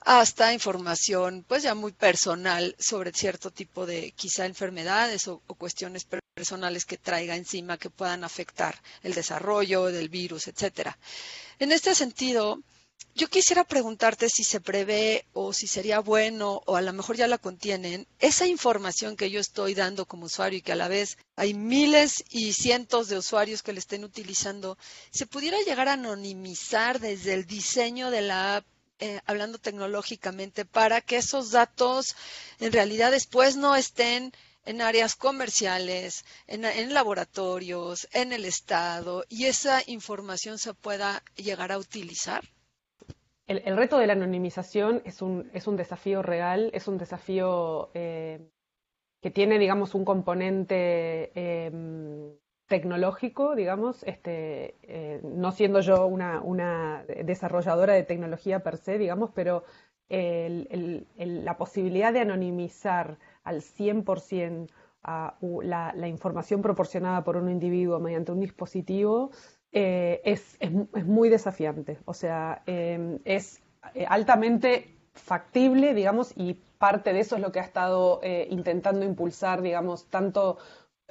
hasta 0.04 0.52
información 0.52 1.44
pues 1.46 1.62
ya 1.62 1.74
muy 1.74 1.92
personal 1.92 2.74
sobre 2.78 3.12
cierto 3.12 3.50
tipo 3.50 3.86
de 3.86 4.12
quizá 4.12 4.46
enfermedades 4.46 5.28
o, 5.28 5.40
o, 5.46 5.54
cuestiones 5.54 6.06
personales 6.34 6.84
que 6.84 6.98
traiga 6.98 7.36
encima 7.36 7.78
que 7.78 7.90
puedan 7.90 8.24
afectar 8.24 8.80
el 9.02 9.14
desarrollo 9.14 9.86
del 9.86 10.08
virus, 10.08 10.48
etcétera. 10.48 10.98
En 11.58 11.70
este 11.72 11.94
sentido, 11.94 12.60
Yo 13.14 13.28
quisiera 13.28 13.64
preguntarte 13.64 14.28
si 14.28 14.44
se 14.44 14.60
prevé 14.60 15.26
o 15.32 15.52
si 15.52 15.66
sería 15.66 16.00
bueno 16.00 16.62
o 16.66 16.76
a 16.76 16.82
lo 16.82 16.92
mejor 16.92 17.16
ya 17.16 17.26
la 17.26 17.38
contienen, 17.38 18.06
esa 18.18 18.46
información 18.46 19.16
que 19.16 19.30
yo 19.30 19.40
estoy 19.40 19.74
dando 19.74 20.06
como 20.06 20.26
usuario 20.26 20.58
y 20.58 20.62
que 20.62 20.72
a 20.72 20.76
la 20.76 20.88
vez 20.88 21.18
hay 21.36 21.54
miles 21.54 22.24
y 22.30 22.52
cientos 22.52 23.08
de 23.08 23.18
usuarios 23.18 23.62
que 23.62 23.72
le 23.72 23.80
estén 23.80 24.04
utilizando, 24.04 24.78
¿se 25.10 25.26
pudiera 25.26 25.60
llegar 25.62 25.88
a 25.88 25.94
anonimizar 25.94 27.00
desde 27.00 27.34
el 27.34 27.46
diseño 27.46 28.10
de 28.10 28.22
la 28.22 28.56
app 28.56 28.66
eh, 29.04 29.20
hablando 29.26 29.58
tecnológicamente, 29.58 30.64
para 30.64 31.00
que 31.00 31.16
esos 31.16 31.50
datos 31.50 32.14
en 32.60 32.72
realidad 32.72 33.10
después 33.10 33.56
no 33.56 33.74
estén 33.74 34.32
en 34.64 34.80
áreas 34.80 35.16
comerciales, 35.16 36.24
en, 36.46 36.94
laboratorios, 36.94 38.06
en 38.12 38.32
el 38.32 38.44
Estado, 38.44 39.24
y 39.28 39.46
esa 39.46 39.82
información 39.86 40.56
se 40.58 40.72
pueda 40.72 41.24
llegar 41.34 41.72
a 41.72 41.78
utilizar? 41.78 42.48
El, 43.58 43.76
reto 43.76 43.98
de 43.98 44.06
la 44.06 44.14
anonimización 44.14 45.02
es 45.04 45.20
un, 45.20 45.50
es 45.52 45.66
un 45.66 45.76
desafío 45.76 46.22
real, 46.22 46.70
es 46.72 46.88
un 46.88 46.96
desafío 46.96 47.90
eh, 47.92 48.48
que 49.20 49.30
tiene, 49.30 49.58
digamos, 49.58 49.94
un 49.94 50.04
componente 50.04 51.32
em, 51.34 52.34
tecnológico, 52.66 53.54
digamos, 53.54 54.02
este, 54.04 54.76
eh, 54.82 55.20
no 55.22 55.52
siendo 55.52 55.80
yo 55.80 56.06
una, 56.06 57.04
desarrolladora 57.24 57.92
de 57.92 58.04
tecnología 58.04 58.60
per 58.60 58.78
se, 58.78 58.96
digamos, 58.98 59.30
pero 59.34 59.64
la 60.08 61.56
posibilidad 61.56 62.12
de 62.12 62.20
anonimizar 62.20 63.18
al 63.44 63.62
100% 63.62 64.70
a, 65.04 65.38
la, 65.62 65.92
la, 65.96 66.08
información 66.08 66.60
proporcionada 66.60 67.24
por 67.24 67.38
un 67.38 67.48
individuo 67.48 67.98
mediante 67.98 68.30
un 68.30 68.40
dispositivo 68.40 69.30
eh, 69.72 70.20
es, 70.24 70.58
muy 71.04 71.28
desafiante. 71.28 71.98
O 72.04 72.14
sea, 72.14 72.62
em, 72.66 73.18
es 73.24 73.60
eh, 73.94 74.04
altamente 74.08 74.96
factible, 75.14 75.94
digamos, 75.94 76.32
y 76.36 76.54
parte 76.78 77.12
de 77.12 77.20
eso 77.20 77.36
es 77.36 77.42
lo 77.42 77.52
que 77.52 77.60
ha 77.60 77.64
estado 77.64 78.20
intentando 78.48 79.04
impulsar, 79.04 79.60
digamos, 79.60 80.08
tanto 80.08 80.58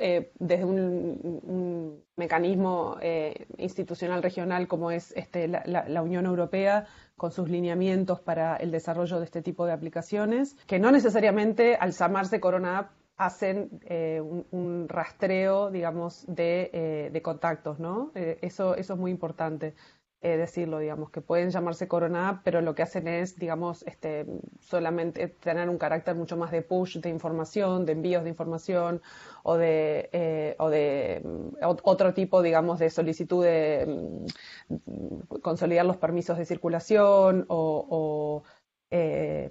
eh, 0.03 0.32
desde 0.39 0.65
un, 0.65 2.03
mecanismo 2.15 2.98
eh, 3.01 3.46
institucional 3.58 4.24
regional 4.24 4.68
como 4.68 4.89
es 4.89 5.12
este, 5.15 5.48
la, 5.48 6.01
Unión 6.01 6.25
Europea 6.25 6.88
con 7.15 7.32
sus 7.32 7.50
lineamientos 7.50 8.20
para 8.20 8.56
el 8.56 8.72
desarrollo 8.72 9.20
de 9.20 9.25
este 9.25 9.44
tipo 9.44 9.65
de 9.65 9.74
aplicaciones, 9.74 10.56
que 10.65 10.80
no 10.80 10.91
necesariamente 10.91 11.75
al 11.75 11.91
llamarse 11.91 12.39
Corona 12.39 12.80
App 12.80 12.89
hacen 13.18 13.80
eh, 13.84 14.22
un, 14.22 14.88
rastreo, 14.89 15.72
digamos, 15.72 16.25
de, 16.27 17.10
de 17.12 17.22
contactos, 17.22 17.80
¿no? 17.80 18.12
eso, 18.15 18.75
eso 18.75 18.94
es 18.94 19.00
muy 19.00 19.12
importante. 19.12 19.75
Eh, 20.24 20.38
decirlo, 20.38 20.77
digamos, 20.77 21.10
que 21.10 21.20
pueden 21.20 21.50
llamarse 21.50 21.88
Corona 21.88 22.41
pero 22.46 22.62
lo 22.62 22.75
que 22.75 22.84
hacen 22.84 23.08
es, 23.08 23.38
digamos, 23.38 23.82
este, 23.88 24.27
solamente 24.60 25.30
tener 25.30 25.68
un 25.68 25.80
carácter 25.80 26.13
mucho 26.13 26.38
más 26.38 26.51
de 26.51 26.62
push 26.62 27.00
de 27.00 27.10
información, 27.10 27.88
de 27.88 27.94
envíos 27.94 28.24
de 28.24 28.30
información 28.30 29.01
o 29.41 29.58
de, 29.58 30.12
eh, 30.13 30.56
o 30.60 30.70
de 30.70 31.24
mm, 31.24 31.63
otro 31.63 32.13
tipo, 32.13 32.44
digamos, 32.44 32.77
de 32.77 32.91
solicitud 32.91 33.44
de 33.44 34.27
mm, 34.70 35.39
consolidar 35.41 35.88
los 35.88 35.98
permisos 35.98 36.38
de 36.38 36.46
circulación 36.46 37.46
o, 37.50 38.44
eh, 38.91 39.50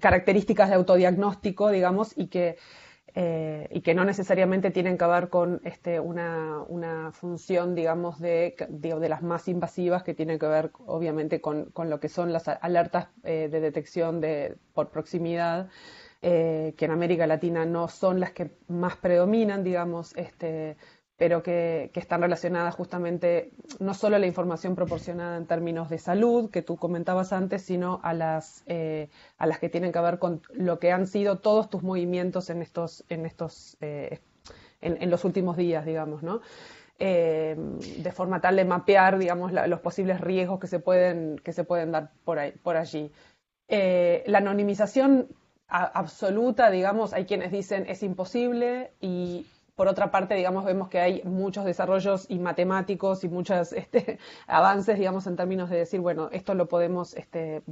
características 0.00 0.70
de 0.70 0.76
autodiagnóstico, 0.76 1.68
digamos, 1.68 2.16
y 2.16 2.28
que 2.28 2.56
eh, 3.18 3.66
y 3.70 3.80
que 3.80 3.94
no 3.94 4.04
necesariamente 4.04 4.70
tienen 4.70 4.98
que 4.98 5.06
ver 5.06 5.30
con 5.30 5.62
este, 5.64 5.98
una, 5.98 6.62
una, 6.68 7.12
función, 7.12 7.74
digamos, 7.74 8.20
de, 8.20 8.54
de, 8.68 9.08
las 9.08 9.22
más 9.22 9.48
invasivas 9.48 10.02
que 10.02 10.12
tienen 10.12 10.38
que 10.38 10.46
ver, 10.46 10.70
obviamente, 10.84 11.40
con, 11.40 11.70
con 11.70 11.88
lo 11.88 11.98
que 11.98 12.10
son 12.10 12.30
las 12.30 12.46
alertas 12.46 13.08
eh, 13.24 13.48
de 13.50 13.60
detección 13.60 14.20
de, 14.20 14.58
por 14.74 14.90
proximidad, 14.90 15.70
eh, 16.20 16.74
que 16.76 16.84
en 16.84 16.90
América 16.90 17.26
Latina 17.26 17.64
no 17.64 17.88
son 17.88 18.20
las 18.20 18.32
que 18.32 18.50
más 18.68 18.96
predominan, 18.98 19.64
digamos, 19.64 20.14
este, 20.16 20.76
pero 21.16 21.42
que, 21.42 21.90
están 21.94 22.20
relacionadas 22.20 22.74
justamente 22.74 23.50
no 23.80 23.94
solo 23.94 24.16
a 24.16 24.18
la 24.18 24.26
información 24.26 24.74
proporcionada 24.74 25.36
en 25.36 25.46
términos 25.46 25.88
de 25.88 25.98
salud, 25.98 26.50
que 26.50 26.62
tú 26.62 26.76
comentabas 26.76 27.32
antes, 27.32 27.62
sino 27.62 28.00
a 28.02 28.12
las, 28.12 28.62
eh, 28.66 29.08
a 29.38 29.46
las 29.46 29.58
que 29.58 29.68
tienen 29.68 29.92
que 29.92 30.00
ver 30.00 30.18
con 30.18 30.42
lo 30.52 30.78
que 30.78 30.92
han 30.92 31.06
sido 31.06 31.38
todos 31.38 31.70
tus 31.70 31.82
movimientos 31.82 32.50
en 32.50 32.60
estos, 32.60 33.04
en 33.08 33.24
estos, 33.24 33.78
eh, 33.80 34.20
en, 34.82 35.10
los 35.10 35.24
últimos 35.24 35.56
días, 35.56 35.86
digamos, 35.86 36.22
¿no? 36.22 36.42
Eh, 36.98 37.56
de 37.98 38.12
forma 38.12 38.40
tal 38.40 38.56
de 38.56 38.64
mapear, 38.64 39.18
digamos, 39.18 39.52
los 39.52 39.80
posibles 39.80 40.20
riesgos 40.20 40.60
que 40.60 40.66
se 40.66 40.80
pueden, 40.80 41.38
que 41.38 41.52
se 41.52 41.64
pueden 41.64 41.92
dar 41.92 42.10
por, 42.24 42.38
ahí, 42.38 42.52
por 42.62 42.76
allí. 42.76 43.10
la 43.68 44.38
anonimización 44.38 45.28
absoluta, 45.68 46.70
digamos, 46.70 47.12
hay 47.12 47.24
quienes 47.24 47.50
dicen 47.50 47.86
es 47.88 48.02
imposible 48.02 48.92
y 49.00 49.46
por 49.76 49.88
otra 49.88 50.10
parte, 50.10 50.34
digamos, 50.34 50.64
vemos 50.64 50.88
que 50.88 50.98
hay 50.98 51.22
muchos 51.24 51.66
desarrollos 51.66 52.26
y 52.30 52.38
matemáticos 52.38 53.22
y 53.24 53.28
muchos 53.28 53.72
este, 53.74 54.18
avances, 54.46 54.98
digamos, 54.98 55.26
en 55.26 55.36
términos 55.36 55.70
de 55.70 55.76
decir, 55.76 56.00
bueno, 56.00 56.30
esto 56.32 56.54
lo 56.54 56.66
podemos 56.66 57.14
este, 57.14 57.62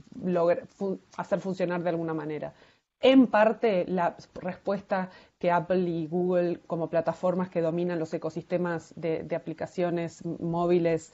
hacer 1.16 1.40
funcionar 1.40 1.82
de 1.82 1.88
alguna 1.88 2.14
manera. 2.14 2.54
En 3.00 3.26
parte, 3.26 3.84
la 3.88 4.16
respuesta 4.34 5.10
que 5.38 5.50
Apple 5.50 5.80
y 5.80 6.06
Google, 6.06 6.60
como 6.66 6.88
plataformas 6.88 7.48
que 7.48 7.60
dominan 7.60 7.98
los 7.98 8.14
ecosistemas 8.14 8.94
de, 8.96 9.26
aplicaciones 9.34 10.24
móviles 10.24 11.12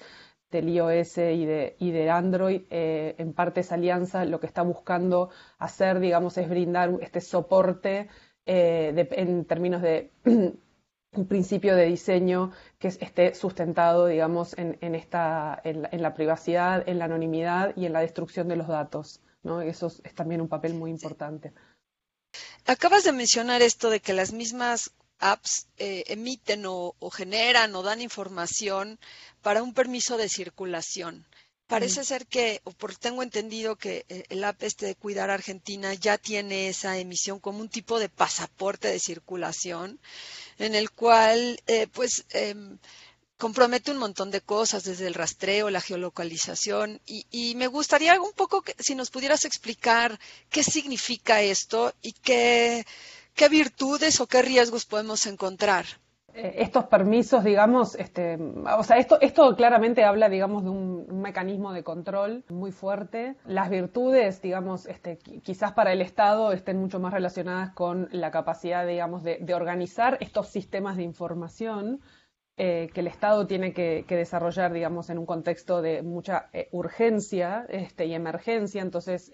del 0.51 0.69
iOS 0.69 1.19
y 1.19 1.47
de, 1.47 2.11
Android, 2.11 2.63
eh, 2.71 3.15
en 3.19 3.33
parte 3.33 3.61
esa 3.61 3.77
alianza 3.77 4.25
lo 4.25 4.41
que 4.41 4.47
está 4.47 4.63
buscando 4.63 5.31
hacer, 5.59 6.01
digamos, 6.01 6.37
es 6.37 6.49
brindar 6.49 6.93
este 7.01 7.21
soporte 7.21 8.09
eh, 8.47 9.09
en 9.13 9.45
términos 9.45 9.83
de 9.83 10.11
un 11.13 11.27
principio 11.27 11.75
de 11.75 11.87
diseño 11.87 12.53
que 12.79 12.89
esté 12.89 13.35
sustentado, 13.35 14.07
digamos, 14.07 14.55
en, 14.57 14.95
esta, 14.95 15.61
en, 15.65 16.03
la, 16.03 16.15
privacidad, 16.15 16.89
en 16.89 16.99
la 16.99 17.07
anonimidad 17.07 17.77
y 17.77 17.87
en 17.87 17.93
la 17.93 18.01
destrucción 18.01 18.49
de 18.49 18.57
los 18.57 18.69
datos. 18.69 19.21
¿no? 19.43 19.61
Eso 19.61 19.89
es, 19.89 20.15
también 20.15 20.41
un 20.41 20.49
papel 20.49 20.75
muy 20.75 20.91
importante. 20.91 21.53
Acabas 22.67 23.05
de 23.05 23.13
mencionar 23.13 23.63
esto 23.63 23.91
de 23.91 24.01
que 24.01 24.13
las 24.13 24.33
mismas 24.33 24.93
apps 25.19 25.67
eh, 25.77 26.05
emiten 26.07 26.65
o, 26.67 26.95
generan 27.13 27.75
o 27.75 27.83
dan 27.83 28.01
información 28.01 28.99
para 29.43 29.63
un 29.63 29.75
permiso 29.75 30.17
de 30.17 30.29
circulación. 30.29 31.27
Parece 31.67 32.03
ser 32.03 32.27
que, 32.27 32.61
o 32.65 32.73
por 32.73 32.97
tengo 32.97 33.23
entendido 33.23 33.77
que 33.77 34.05
eh, 34.09 34.25
el 34.29 34.43
app 34.43 34.61
este 34.65 34.87
de 34.87 34.97
Cuidar 34.97 35.31
Argentina 35.31 35.95
ya 35.95 36.19
tiene 36.19 36.69
esa 36.69 36.99
emisión 36.99 37.39
como 37.39 37.61
un 37.61 37.69
tipo 37.69 38.01
de 38.01 38.09
pasaporte 38.09 38.89
de 38.89 38.99
circulación 38.99 40.01
en 40.61 40.75
el 40.75 40.91
cual 40.91 41.61
eh, 41.67 41.89
pues 41.93 42.25
em, 42.31 42.79
compromete 43.39 43.91
un 43.91 43.97
montón 43.97 44.31
de 44.31 44.43
cosas, 44.43 44.85
desde 44.85 45.07
el 45.07 45.15
rastreo, 45.15 45.71
la 45.71 45.81
geolocalización, 45.81 47.01
y, 47.07 47.55
me 47.57 47.67
gustaría 47.67 48.21
un 48.21 48.33
poco 48.33 48.63
que, 48.63 48.77
si 48.79 48.95
nos 48.95 49.11
pudieras 49.11 49.45
explicar 49.47 50.21
qué 50.51 50.63
significa 50.63 51.41
esto 51.41 51.95
y 52.03 52.13
qué 52.13 52.85
virtudes 53.51 54.21
o 54.21 54.27
qué 54.27 54.43
riesgos 54.43 54.85
podemos 54.85 55.25
encontrar. 55.27 55.87
Eh, 56.35 56.55
estos 56.59 56.85
permisos, 56.85 57.43
digamos, 57.43 57.95
este, 57.97 58.39
o 58.77 58.83
sea, 58.83 58.99
esto, 58.99 59.19
esto 59.21 59.55
claramente 59.57 60.05
habla, 60.05 60.29
digamos, 60.29 60.65
de 60.65 60.71
un, 60.71 61.21
mecanismo 61.21 61.73
de 61.73 61.83
control 61.83 62.45
muy 62.49 62.73
fuerte. 62.73 63.37
Las 63.45 63.69
virtudes, 63.69 64.41
digamos, 64.41 64.87
este, 64.87 65.19
quizás 65.19 65.73
para 65.73 65.93
el 65.93 66.01
Estado 66.01 66.53
estén 66.53 66.79
mucho 66.79 67.01
más 67.01 67.13
relacionadas 67.13 67.71
con 67.71 68.09
la 68.13 68.31
capacidad, 68.31 68.87
digamos, 68.87 69.23
de, 69.23 69.55
organizar 69.55 70.17
estos 70.21 70.49
sistemas 70.49 70.97
de 70.97 71.03
información 71.03 72.01
eh, 72.57 72.89
que 72.95 73.01
el 73.01 73.09
Estado 73.09 73.47
tiene 73.47 73.73
que, 73.73 74.05
desarrollar, 74.09 74.73
digamos, 74.73 75.11
en 75.11 75.19
un 75.19 75.27
contexto 75.27 75.83
de 75.83 76.03
mucha 76.03 76.49
eh, 76.53 76.69
urgencia 76.71 77.67
este, 77.69 78.07
y 78.07 78.15
emergencia. 78.15 78.83
Entonces, 78.83 79.33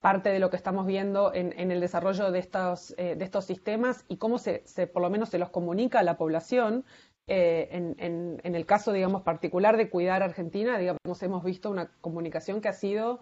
parte 0.00 0.30
de 0.30 0.38
lo 0.38 0.50
que 0.50 0.56
estamos 0.56 0.86
viendo 0.86 1.32
en, 1.34 1.70
el 1.70 1.80
desarrollo 1.80 2.30
de 2.30 2.38
estos, 2.38 2.94
eh, 2.96 3.16
de 3.16 3.24
estos 3.24 3.44
sistemas 3.44 4.04
y 4.08 4.18
cómo 4.18 4.38
se, 4.38 4.62
por 4.92 5.02
lo 5.02 5.10
menos 5.10 5.30
se 5.30 5.38
los 5.38 5.50
comunica 5.50 6.00
a 6.00 6.02
la 6.02 6.16
población. 6.16 6.84
Eh, 7.28 7.68
en, 7.72 8.54
el 8.54 8.66
caso, 8.66 8.92
particular 9.24 9.76
de 9.76 9.90
Cuidar 9.90 10.22
Argentina, 10.22 10.78
digamos, 10.78 11.22
hemos 11.22 11.42
visto 11.42 11.70
una 11.70 11.90
comunicación 12.00 12.60
que 12.60 12.68
ha 12.68 12.72
sido, 12.72 13.18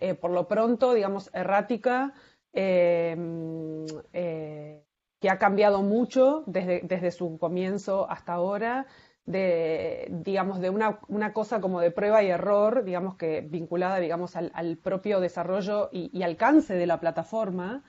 eh, 0.00 0.14
por 0.14 0.32
lo 0.32 0.48
pronto, 0.48 0.92
digamos, 0.92 1.30
errática, 1.32 2.14
que 2.52 3.16
ha 5.30 5.38
cambiado 5.38 5.82
mucho 5.82 6.42
desde 6.46 7.10
su 7.10 7.38
comienzo 7.38 8.10
hasta 8.10 8.32
ahora 8.32 8.86
de, 9.26 10.06
digamos, 10.10 10.60
de 10.60 10.70
una, 10.70 11.00
una, 11.08 11.32
cosa 11.32 11.60
como 11.60 11.80
de 11.80 11.90
prueba 11.90 12.22
y 12.22 12.28
error, 12.28 12.84
digamos 12.84 13.16
que 13.16 13.40
vinculada, 13.40 13.98
digamos, 13.98 14.36
al, 14.36 14.76
propio 14.76 15.20
desarrollo 15.20 15.88
y, 15.92 16.22
alcance 16.22 16.74
de 16.74 16.86
la 16.86 17.00
plataforma, 17.00 17.82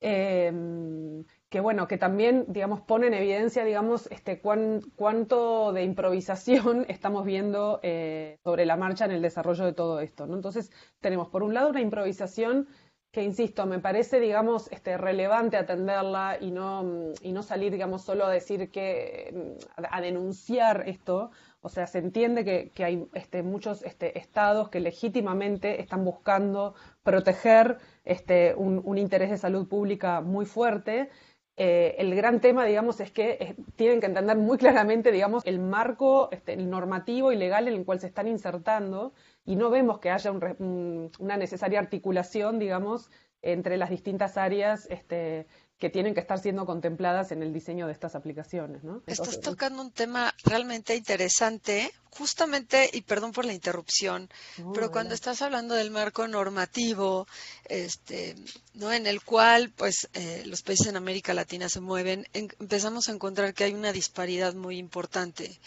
em, 0.00 1.24
que 1.48 1.60
bueno, 1.60 1.88
que 1.88 1.96
también, 1.96 2.44
digamos, 2.48 2.82
pone 2.82 3.06
en 3.06 3.14
evidencia, 3.14 3.64
digamos, 3.64 4.08
este, 4.10 4.40
cuánto 4.42 5.72
de 5.72 5.82
improvisación 5.84 6.84
estamos 6.88 7.24
viendo 7.24 7.80
eh, 7.82 8.38
sobre 8.44 8.66
la 8.66 8.76
marcha 8.76 9.06
en 9.06 9.12
el 9.12 9.22
desarrollo 9.22 9.64
de 9.64 9.72
todo 9.72 10.00
esto, 10.00 10.26
¿no? 10.26 10.36
Entonces, 10.36 10.70
tenemos 11.00 11.28
por 11.28 11.42
un 11.42 11.54
lado 11.54 11.70
una 11.70 11.80
improvisación 11.80 12.68
que, 13.16 13.22
insisto, 13.22 13.64
me 13.64 13.78
parece, 13.78 14.20
digamos, 14.20 14.70
este, 14.70 14.98
relevante 14.98 15.56
atenderla 15.56 16.36
y 16.38 16.50
no, 16.50 17.14
y 17.22 17.32
no 17.32 17.42
salir, 17.42 17.72
digamos, 17.72 18.02
solo 18.02 18.26
a 18.26 18.30
decir 18.30 18.70
que, 18.70 19.56
a 19.74 20.02
denunciar 20.02 20.86
esto, 20.86 21.30
o 21.62 21.70
sea, 21.70 21.86
se 21.86 21.96
entiende 21.96 22.44
que, 22.44 22.84
hay 22.84 23.08
este, 23.14 23.42
muchos 23.42 23.82
este, 23.84 24.18
estados 24.18 24.68
que 24.68 24.80
legítimamente 24.80 25.80
están 25.80 26.04
buscando 26.04 26.74
proteger 27.04 27.78
este, 28.04 28.54
un, 28.54 28.98
interés 28.98 29.30
de 29.30 29.38
salud 29.38 29.66
pública 29.66 30.20
muy 30.20 30.44
fuerte. 30.44 31.08
Eh, 31.56 31.94
el 31.96 32.14
gran 32.14 32.42
tema, 32.42 32.66
digamos, 32.66 33.00
es 33.00 33.12
que 33.12 33.38
eh, 33.40 33.56
tienen 33.76 34.00
que 34.00 34.08
entender 34.08 34.36
muy 34.36 34.58
claramente, 34.62 35.10
digamos, 35.10 35.42
el 35.46 35.58
marco 35.58 36.28
este, 36.32 36.54
normativo 36.58 37.32
y 37.32 37.36
legal 37.36 37.66
en 37.66 37.76
el 37.76 37.86
cual 37.86 37.98
se 37.98 38.08
están 38.08 38.28
insertando 38.28 39.14
y 39.46 39.56
no 39.56 39.70
vemos 39.70 40.00
que 40.00 40.10
haya 40.10 40.32
una 40.32 41.36
necesaria 41.36 41.78
articulación, 41.78 42.58
digamos, 42.58 43.10
entre 43.42 43.76
las 43.76 43.90
distintas 43.90 44.36
áreas 44.36 44.88
este, 44.90 45.46
que 45.78 45.90
tienen 45.90 46.14
que 46.14 46.20
estar 46.20 46.38
siendo 46.40 46.64
contempladas 46.64 47.30
en 47.32 47.42
el 47.42 47.52
diseño 47.52 47.86
de 47.86 47.92
estas 47.92 48.14
aplicaciones. 48.14 48.82
¿no? 48.82 49.02
Estás 49.06 49.40
tocando 49.40 49.82
un 49.82 49.92
tema 49.92 50.34
realmente 50.44 50.96
interesante, 50.96 51.92
justamente, 52.10 52.90
y 52.92 53.02
perdón 53.02 53.32
por 53.32 53.44
la 53.44 53.52
interrupción, 53.52 54.28
pero 54.74 54.90
cuando 54.90 55.14
estás 55.14 55.42
hablando 55.42 55.74
del 55.74 55.90
marco 55.90 56.26
normativo, 56.26 57.28
este, 57.66 58.34
¿no? 58.74 58.90
en 58.90 59.06
el 59.06 59.22
cual 59.22 59.70
pues 59.76 60.08
eh, 60.14 60.42
los 60.46 60.62
países 60.62 60.86
en 60.86 60.96
América 60.96 61.34
Latina 61.34 61.68
se 61.68 61.80
mueven, 61.80 62.26
empezamos 62.32 63.08
a 63.08 63.12
encontrar 63.12 63.54
que 63.54 63.64
hay 63.64 63.74
una 63.74 63.92
disparidad 63.92 64.54
muy 64.54 64.78
importante. 64.78 65.60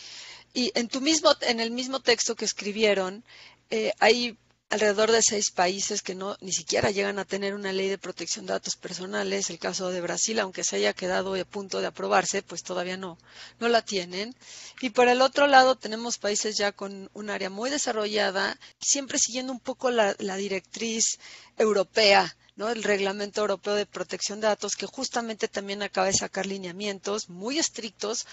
Y 0.53 0.71
en 0.73 0.87
tu 0.87 0.99
mismo, 1.01 1.29
en 1.41 1.59
el 1.59 1.69
mismo 1.69 1.99
texto 1.99 2.35
que 2.35 2.45
escribieron, 2.45 3.23
eh, 3.69 3.93
hay 3.99 4.37
alrededor 4.69 5.11
de 5.11 5.21
seis 5.23 5.49
países 5.49 6.03
que 6.03 6.13
no 6.13 6.37
ni 6.41 6.51
siquiera 6.51 6.91
llegan 6.91 7.17
a 7.17 7.25
tener 7.25 7.55
una 7.55 7.73
ley 7.73 7.89
de 7.89 7.97
protección 7.97 8.45
de 8.45 8.53
datos 8.53 8.75
personales. 8.75 9.49
El 9.49 9.57
caso 9.57 9.89
de 9.89 10.01
Brasil, 10.01 10.39
aunque 10.39 10.63
se 10.63 10.75
haya 10.75 10.93
quedado 10.93 11.33
a 11.33 11.43
punto 11.43 11.81
de 11.81 11.87
aprobarse, 11.87 12.43
pues 12.43 12.61
todavía 12.61 12.95
no, 12.95 13.17
no 13.59 13.67
la 13.67 13.81
tienen. 13.81 14.35
Y 14.81 14.91
por 14.91 15.07
el 15.07 15.21
otro 15.21 15.47
lado 15.47 15.75
tenemos 15.75 16.19
países 16.19 16.55
ya 16.55 16.71
con 16.71 17.09
un 17.13 17.29
área 17.31 17.49
muy 17.49 17.69
desarrollada, 17.71 18.59
siempre 18.79 19.17
siguiendo 19.17 19.51
un 19.51 19.59
poco 19.59 19.89
la, 19.89 20.13
directriz 20.37 21.17
europea. 21.57 22.35
¿no? 22.55 22.69
el 22.69 22.83
Reglamento 22.83 23.39
Europeo 23.39 23.73
de 23.73 23.85
Protección 23.85 24.41
de 24.41 24.47
Datos, 24.47 24.75
que 24.75 24.85
justamente 24.85 25.47
también 25.47 25.81
acaba 25.81 26.07
de 26.07 26.13
sacar 26.13 26.45
lineamientos 26.45 27.29
muy 27.29 27.57
estrictos, 27.57 28.27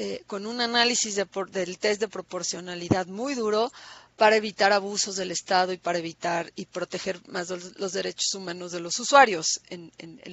eh, 0.00 0.24
con 0.26 0.46
un 0.46 0.60
análisis 0.60 1.14
del 1.16 1.78
test 1.78 2.00
de 2.00 2.08
proporcionalidad 2.08 3.06
muy 3.06 3.34
duro 3.34 3.70
para 4.18 4.34
evitar 4.34 4.72
abusos 4.72 5.14
del 5.14 5.30
Estado 5.30 5.72
y 5.72 5.78
para 5.78 6.00
evitar 6.00 6.52
y 6.56 6.66
proteger 6.66 7.20
más 7.28 7.50
los, 7.50 7.92
derechos 7.92 8.34
humanos 8.34 8.72
de 8.72 8.80
los 8.80 8.98
usuarios 8.98 9.60
en, 9.70 9.92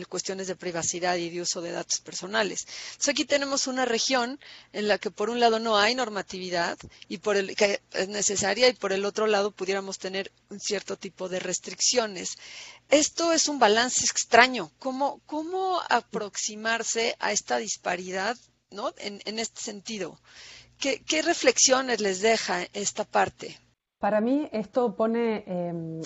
cuestiones 0.10 0.48
de 0.48 0.56
privacidad 0.56 1.16
y 1.18 1.30
de 1.30 1.42
uso 1.42 1.62
de 1.62 1.72
datos 1.72 2.00
personales. 2.00 2.66
Entonces 2.68 3.10
aquí 3.10 3.26
tenemos 3.26 3.68
una 3.68 3.86
región 3.86 4.40
en 4.74 4.88
la 4.88 4.98
que 4.98 5.12
por 5.12 5.30
un 5.30 5.40
lado 5.40 5.60
no 5.60 5.78
hay 5.78 5.94
normatividad 5.94 6.80
y 7.08 7.20
por 7.20 7.38
el 7.38 7.56
que 7.56 7.80
es 7.92 8.08
necesaria 8.08 8.68
y 8.68 8.74
por 8.74 8.92
el 8.92 9.06
otro 9.06 9.28
lado 9.28 9.52
pudiéramos 9.52 10.00
tener 10.00 10.32
un 10.50 10.60
cierto 10.60 10.98
tipo 10.98 11.30
de 11.30 11.40
restricciones. 11.40 12.40
Esto 12.90 13.34
es 13.34 13.48
un 13.48 13.60
balance 13.60 14.04
extraño. 14.04 14.72
¿Cómo, 14.80 15.22
cómo 15.28 15.80
aproximarse 15.90 17.16
a 17.20 17.32
esta 17.32 17.58
disparidad 17.58 18.36
¿no? 18.72 18.96
en, 18.98 19.38
este 19.38 19.62
sentido? 19.62 20.20
¿Qué 20.80 21.22
reflexiones 21.22 22.02
les 22.02 22.22
deja 22.22 22.68
esta 22.74 23.06
parte? 23.06 23.60
Para 24.06 24.22
mí 24.22 24.48
esto 24.52 24.96
pone, 24.96 25.44
em, 25.48 26.00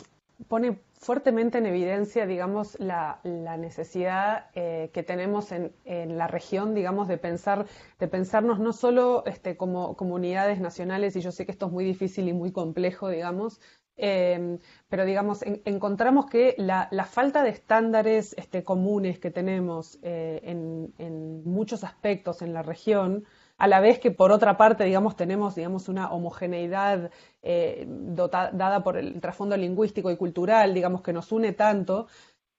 pone 0.48 0.79
fuertemente 0.94 1.58
en 1.58 1.65
evidencia, 1.65 2.25
digamos, 2.25 2.79
la, 2.79 3.20
necesidad 3.58 4.46
eh, 4.56 4.89
que 4.94 5.03
tenemos 5.03 5.51
en, 5.51 5.74
la 6.18 6.27
región, 6.27 6.74
digamos, 6.74 7.10
de 7.10 7.18
pensar, 7.18 7.65
de 8.00 8.08
pensarnos 8.08 8.58
no 8.58 8.72
solo 8.72 9.25
este, 9.25 9.58
como 9.58 9.98
comunidades 9.98 10.62
nacionales, 10.62 11.18
y 11.18 11.20
yo 11.20 11.34
sé 11.34 11.46
que 11.46 11.51
esto 11.51 11.65
es 11.65 11.74
muy 11.74 11.84
difícil 11.84 12.29
y 12.29 12.34
muy 12.34 12.53
complejo, 12.53 13.10
digamos, 13.10 13.60
em, 13.98 14.60
pero 14.88 15.03
digamos, 15.03 15.44
encontramos 15.65 16.27
que 16.27 16.56
la, 16.58 16.88
falta 17.03 17.43
de 17.43 17.50
estándares 17.50 18.34
este, 18.38 18.63
comunes 18.63 19.19
que 19.19 19.30
tenemos 19.30 20.00
eh, 20.04 20.39
en, 20.43 21.43
muchos 21.43 21.84
aspectos 21.84 22.41
en 22.41 22.54
la 22.54 22.62
región, 22.62 23.26
a 23.60 23.67
la 23.67 23.82
vez 23.82 24.00
que 24.00 24.12
por 24.12 24.32
otra 24.32 24.58
parte, 24.58 24.86
digamos, 24.86 25.15
tenemos, 25.17 25.54
digamos, 25.56 25.89
una 25.89 26.12
homogeneidad 26.12 27.12
eh, 27.43 27.86
dada 27.88 28.84
por 28.84 28.98
el 28.98 29.19
trasfondo 29.19 29.58
lingüístico 29.58 30.10
y 30.10 30.17
cultural, 30.17 30.74
digamos, 30.74 31.02
que 31.02 31.12
nos 31.13 31.32
une 31.34 31.52
tanto, 31.52 32.08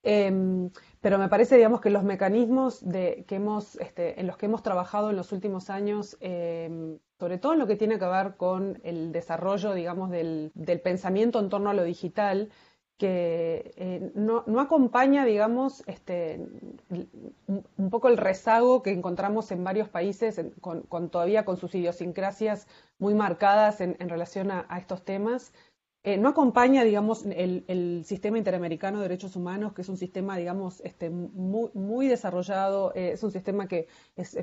em, 0.02 0.70
pero 1.00 1.18
me 1.18 1.28
parece, 1.28 1.56
digamos, 1.56 1.80
que 1.80 1.88
los 1.90 2.04
mecanismos 2.04 2.86
de, 2.86 3.24
que 3.26 3.36
hemos, 3.36 3.76
este, 3.76 4.20
en 4.20 4.26
los 4.26 4.36
que 4.36 4.46
hemos 4.46 4.62
trabajado 4.62 5.08
en 5.10 5.16
los 5.16 5.32
últimos 5.32 5.70
años, 5.70 6.18
em, 6.20 6.98
sobre 7.18 7.38
todo 7.38 7.54
en 7.54 7.60
lo 7.60 7.66
que 7.66 7.76
tiene 7.76 7.98
que 7.98 8.06
ver 8.06 8.36
con 8.36 8.78
el 8.84 9.10
desarrollo, 9.12 9.72
digamos, 9.72 10.10
del, 10.10 10.52
del 10.54 10.80
pensamiento 10.82 11.40
en 11.40 11.48
torno 11.48 11.70
a 11.70 11.74
lo 11.74 11.84
digital, 11.84 12.50
que 13.00 13.72
eh, 13.76 14.12
no, 14.14 14.44
acompaña, 14.60 15.24
digamos, 15.24 15.82
este, 15.86 16.46
un 17.48 17.88
poco 17.88 18.08
el 18.08 18.18
rezago 18.18 18.82
que 18.82 18.90
encontramos 18.90 19.50
en 19.52 19.64
varios 19.64 19.88
países, 19.88 20.38
con, 20.60 21.08
todavía 21.08 21.46
con 21.46 21.56
sus 21.56 21.74
idiosincrasias 21.74 22.68
muy 22.98 23.14
marcadas 23.14 23.80
en, 23.80 23.96
relación 24.10 24.50
a, 24.50 24.66
estos 24.76 25.02
temas. 25.02 25.54
Eh, 26.02 26.18
no 26.18 26.28
acompaña, 26.28 26.84
digamos, 26.84 27.24
el, 27.24 28.02
sistema 28.04 28.36
interamericano 28.36 28.98
de 28.98 29.08
derechos 29.08 29.34
humanos, 29.34 29.72
que 29.72 29.80
es 29.80 29.88
un 29.88 29.96
sistema, 29.96 30.36
digamos, 30.36 30.82
este, 30.82 31.08
muy, 31.08 32.06
desarrollado, 32.06 32.92
eh, 32.94 33.12
es 33.12 33.22
un 33.22 33.30
sistema 33.30 33.66
que 33.66 33.88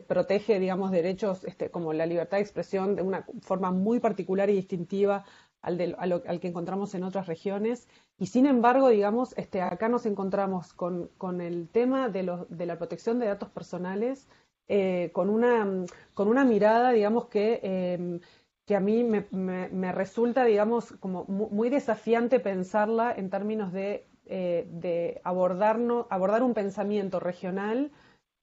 protege, 0.08 0.60
digamos, 0.60 0.90
derechos 0.90 1.44
este, 1.44 1.70
como 1.70 1.94
la 1.94 2.08
libertad 2.08 2.38
de 2.38 2.44
expresión 2.44 2.96
de 2.96 3.04
una 3.04 3.28
forma 3.42 3.70
muy 3.70 4.00
particular 4.00 4.50
y 4.50 4.54
distintiva 4.54 5.26
al, 5.68 6.40
que 6.40 6.48
encontramos 6.48 6.96
en 6.96 7.04
otras 7.04 7.28
regiones. 7.28 7.88
Y 8.18 8.28
sin 8.28 8.46
embargo, 8.46 8.90
digamos, 8.90 9.38
este, 9.38 9.62
acá 9.62 9.90
nos 9.90 10.06
encontramos 10.06 10.74
con, 10.74 11.10
el 11.42 11.70
tema 11.70 12.10
de, 12.10 12.24
la 12.24 12.78
protección 12.78 13.20
de 13.20 13.28
datos 13.28 13.50
personales, 13.50 14.28
eh, 14.68 15.12
con, 15.14 15.30
una, 15.30 16.44
mirada, 16.46 16.92
digamos, 16.92 17.28
que, 17.28 17.60
em, 17.64 18.20
que 18.66 18.76
a 18.76 18.80
mí 18.80 19.04
me, 19.04 19.92
resulta, 19.92 20.44
digamos, 20.46 20.94
como 21.00 21.26
muy 21.26 21.70
desafiante 21.70 22.40
pensarla 22.40 23.14
en 23.16 23.30
términos 23.30 23.72
de, 23.72 24.08
eh, 24.26 25.22
abordar 25.24 26.44
un 26.44 26.54
pensamiento 26.54 27.20
regional 27.20 27.92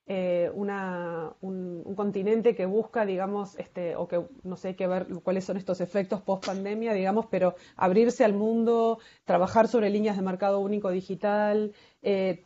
eh, 0.06 0.50
una, 0.52 1.32
un, 1.40 1.82
continente 1.96 2.54
que 2.54 2.66
busca, 2.66 3.06
digamos, 3.06 3.58
este, 3.58 3.96
o 3.96 4.06
que 4.06 4.22
no 4.42 4.56
sé, 4.56 4.68
hay 4.68 4.74
que 4.74 4.86
ver 4.86 5.06
cuáles 5.22 5.44
son 5.44 5.56
estos 5.56 5.80
efectos 5.80 6.20
post 6.20 6.44
pandemia, 6.44 6.92
digamos, 6.92 7.26
pero 7.26 7.54
abrirse 7.76 8.22
al 8.22 8.34
mundo, 8.34 8.98
trabajar 9.24 9.66
sobre 9.66 9.88
líneas 9.88 10.16
de 10.16 10.22
mercado 10.22 10.60
único 10.60 10.90
digital, 10.90 11.72
eh, 12.02 12.44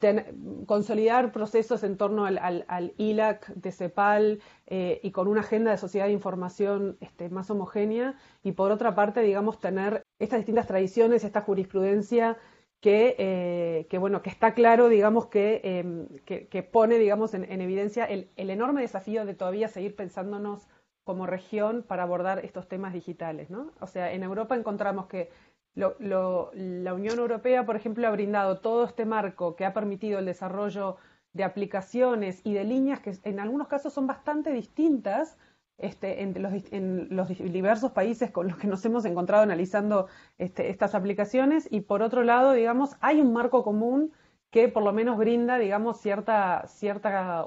consolidar 0.66 1.32
procesos 1.32 1.82
en 1.82 1.96
torno 1.96 2.26
al, 2.26 2.38
al, 2.38 2.94
ILAC 2.96 3.48
de 3.54 3.72
CEPAL 3.72 4.40
eh, 4.66 5.00
y 5.02 5.10
con 5.10 5.26
una 5.26 5.40
agenda 5.40 5.72
de 5.72 5.78
sociedad 5.78 6.06
de 6.06 6.12
información 6.12 6.96
este, 7.00 7.28
más 7.28 7.50
homogénea, 7.50 8.14
y 8.44 8.52
por 8.52 8.70
otra 8.70 8.94
parte, 8.94 9.20
digamos, 9.20 9.58
tener 9.58 10.04
estas 10.20 10.38
distintas 10.38 10.68
tradiciones, 10.68 11.24
esta 11.24 11.40
jurisprudencia 11.40 12.38
que, 12.80 13.16
eh, 13.90 13.98
bueno, 13.98 14.22
que 14.22 14.30
está 14.30 14.54
claro, 14.54 14.88
digamos, 14.88 15.26
que, 15.26 15.60
em, 15.64 16.06
que, 16.24 16.62
pone, 16.62 16.98
digamos, 16.98 17.34
en, 17.34 17.44
evidencia 17.60 18.04
el, 18.04 18.30
enorme 18.36 18.82
desafío 18.82 19.24
de 19.24 19.34
todavía 19.34 19.68
seguir 19.68 19.96
pensándonos 19.96 20.68
como 21.04 21.26
región 21.26 21.82
para 21.82 22.04
abordar 22.04 22.44
estos 22.44 22.68
temas 22.68 22.92
digitales, 22.92 23.50
¿no? 23.50 23.72
O 23.80 23.86
sea, 23.86 24.12
en 24.12 24.22
Europa 24.22 24.54
encontramos 24.56 25.06
que 25.06 25.30
la 25.74 26.94
Unión 26.94 27.18
Europea, 27.18 27.64
por 27.64 27.76
ejemplo, 27.76 28.06
ha 28.06 28.10
brindado 28.10 28.60
todo 28.60 28.84
este 28.84 29.06
marco 29.06 29.56
que 29.56 29.64
ha 29.64 29.72
permitido 29.72 30.18
el 30.18 30.26
desarrollo 30.26 30.96
de 31.32 31.44
aplicaciones 31.44 32.40
y 32.44 32.54
de 32.54 32.64
líneas 32.64 33.00
que 33.00 33.12
en 33.22 33.40
algunos 33.40 33.68
casos 33.68 33.92
son 33.92 34.06
bastante 34.06 34.52
distintas 34.52 35.36
este, 35.78 36.22
en, 36.22 36.34
los, 37.10 37.28
diversos 37.38 37.92
países 37.92 38.30
con 38.30 38.48
los 38.48 38.58
que 38.58 38.66
nos 38.66 38.84
hemos 38.84 39.04
encontrado 39.04 39.42
analizando 39.42 40.08
este, 40.36 40.70
estas 40.70 40.94
aplicaciones 40.94 41.68
y 41.70 41.80
por 41.82 42.02
otro 42.02 42.24
lado, 42.24 42.52
digamos, 42.52 42.96
hay 43.00 43.20
un 43.20 43.32
marco 43.32 43.62
común 43.62 44.12
que 44.50 44.68
por 44.68 44.82
lo 44.82 44.92
menos 44.92 45.18
brinda, 45.18 45.58
digamos, 45.58 46.00
cierta, 46.00 46.66
cierta 46.66 47.46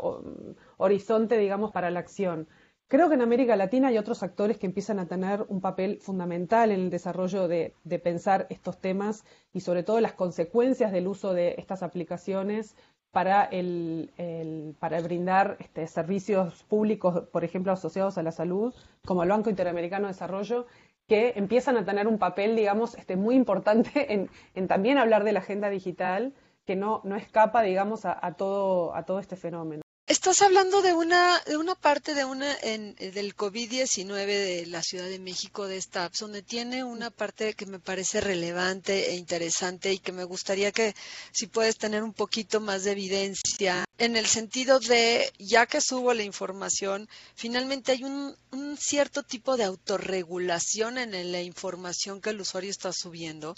horizonte, 0.77 1.37
digamos, 1.37 1.71
para 1.71 1.91
la 1.91 1.99
acción. 1.99 2.47
Creo 2.91 3.07
que 3.07 3.15
en 3.15 3.21
América 3.21 3.55
Latina 3.55 3.87
hay 3.87 3.97
otros 3.97 4.21
actores 4.21 4.57
que 4.57 4.65
empiezan 4.65 4.99
a 4.99 5.07
tener 5.07 5.45
un 5.47 5.61
papel 5.61 5.99
fundamental 6.01 6.71
en 6.71 6.81
el 6.81 6.89
desarrollo 6.89 7.47
de, 7.47 7.73
pensar 8.03 8.47
estos 8.49 8.81
temas 8.81 9.23
y 9.53 9.61
sobre 9.61 9.83
todo 9.83 10.01
las 10.01 10.11
consecuencias 10.11 10.91
del 10.91 11.07
uso 11.07 11.33
de 11.33 11.55
estas 11.57 11.83
aplicaciones 11.83 12.75
para, 13.12 13.43
el, 13.43 14.76
para 14.80 15.02
brindar 15.02 15.58
este, 15.60 15.86
servicios 15.88 16.63
públicos, 16.63 17.28
por 17.32 17.43
ejemplo, 17.43 17.71
asociados 17.71 18.17
a 18.17 18.24
la 18.24 18.32
salud, 18.32 18.74
como 19.06 19.24
el 19.24 19.30
Banco 19.30 19.50
Interamericano 19.50 20.08
de 20.08 20.13
Desarrollo, 20.13 20.65
que 21.08 21.34
empiezan 21.36 21.76
a 21.78 21.84
tener 21.84 22.08
un 22.08 22.17
papel, 22.17 22.56
digamos, 22.56 22.95
este, 22.95 23.17
muy 23.17 23.36
importante 23.36 24.13
en, 24.56 24.67
también 24.67 24.97
hablar 24.97 25.24
de 25.24 25.34
la 25.34 25.39
agenda 25.39 25.69
digital, 25.69 26.34
que 26.65 26.76
no, 26.76 27.02
no 27.04 27.15
escapa, 27.15 27.62
digamos, 27.63 28.06
a, 28.06 28.34
todo, 28.38 28.95
a 28.95 29.04
todo 29.04 29.19
este 29.19 29.36
fenómeno. 29.36 29.82
Estás 30.12 30.41
hablando 30.41 30.82
de 30.82 30.91
una, 30.91 31.39
de 31.45 31.56
una 31.56 31.74
parte 31.74 32.13
de 32.13 32.26
una 32.26 32.54
en, 32.63 32.95
del 32.95 33.34
COVID-19 33.34 34.26
de 34.26 34.65
la 34.65 34.84
Ciudad 34.84 35.08
de 35.08 35.19
México, 35.19 35.67
de 35.67 35.78
esta 35.78 36.04
apps, 36.04 36.19
donde 36.19 36.41
tiene 36.41 36.84
una 36.84 37.12
parte 37.12 37.54
que 37.54 37.65
me 37.65 37.80
parece 37.80 38.19
relevante 38.19 39.12
e 39.12 39.15
interesante 39.15 39.93
y 39.93 40.00
que 40.00 40.12
me 40.12 40.26
gustaría 40.26 40.74
que 40.74 40.95
si 41.32 41.47
puedes 41.47 41.78
tener 41.78 42.04
un 42.04 42.12
poquito 42.12 42.60
más 42.60 42.84
de 42.84 42.91
evidencia 42.91 43.86
en 43.97 44.17
el 44.17 44.26
sentido 44.26 44.82
de, 44.82 45.32
ya 45.39 45.65
que 45.65 45.80
subo 45.80 46.13
la 46.13 46.24
información, 46.24 47.08
finalmente 47.36 47.93
hay 47.93 48.04
un, 48.04 48.36
un 48.52 48.76
cierto 48.76 49.24
tipo 49.24 49.56
de 49.56 49.63
autorregulación 49.63 50.97
en 50.97 51.32
la 51.32 51.41
información 51.41 52.19
que 52.19 52.32
el 52.32 52.41
usuario 52.41 52.69
está 52.69 52.91
subiendo, 52.91 53.56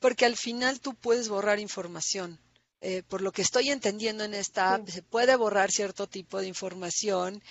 porque 0.00 0.26
al 0.26 0.36
final 0.36 0.80
tú 0.80 0.92
puedes 0.92 1.30
borrar 1.30 1.60
información 1.60 2.38
eh, 2.86 3.02
por 3.08 3.22
lo 3.22 3.32
que 3.32 3.40
estoy 3.40 3.70
entendiendo 3.70 4.24
en 4.24 4.34
esta 4.34 4.74
app, 4.74 4.86
se 4.90 5.00
puede 5.00 5.34
borrar 5.36 5.70
cierto 5.70 6.06
tipo 6.06 6.38
de 6.38 6.48
información 6.48 7.42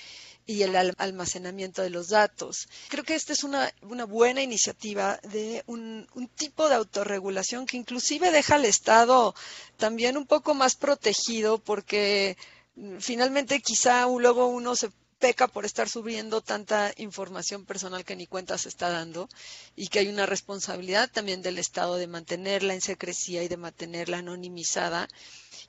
y 0.45 0.61
el 0.61 0.75
almacenamiento 0.99 1.81
de 1.81 1.89
los 1.89 2.09
datos. 2.09 2.67
Creo 2.87 3.03
que 3.03 3.15
esta 3.15 3.33
es 3.33 3.43
una, 3.43 3.73
buena 4.07 4.43
iniciativa 4.43 5.19
de 5.23 5.63
un, 5.65 6.07
un, 6.13 6.27
tipo 6.27 6.69
de 6.69 6.75
autorregulación 6.75 7.65
que 7.65 7.77
inclusive 7.77 8.29
deja 8.29 8.53
al 8.55 8.65
Estado 8.65 9.33
también 9.77 10.17
un 10.17 10.27
poco 10.27 10.53
más 10.53 10.75
protegido 10.75 11.57
porque 11.57 12.37
mm, 12.75 12.97
finalmente 12.99 13.59
quizá 13.59 14.05
luego 14.05 14.45
uno 14.45 14.75
se 14.75 14.91
peca 15.23 15.47
por 15.47 15.63
estar 15.63 15.87
subiendo 15.87 16.41
tanta 16.41 16.91
información 16.97 17.63
personal 17.63 18.03
que 18.03 18.17
ni 18.17 18.27
cuenta 18.27 18.57
se 18.57 18.67
está 18.67 18.89
dando 18.89 19.29
y 19.73 19.87
que 19.87 19.99
hay 19.99 20.09
una 20.09 20.25
responsabilidad 20.25 21.09
también 21.09 21.41
del 21.41 21.59
Estado 21.59 21.95
de 21.95 22.07
mantenerla 22.07 22.73
en 22.73 22.81
secrecía 22.81 23.41
y 23.41 23.47
de 23.47 23.55
mantenerla 23.55 24.17
anonimizada. 24.17 25.07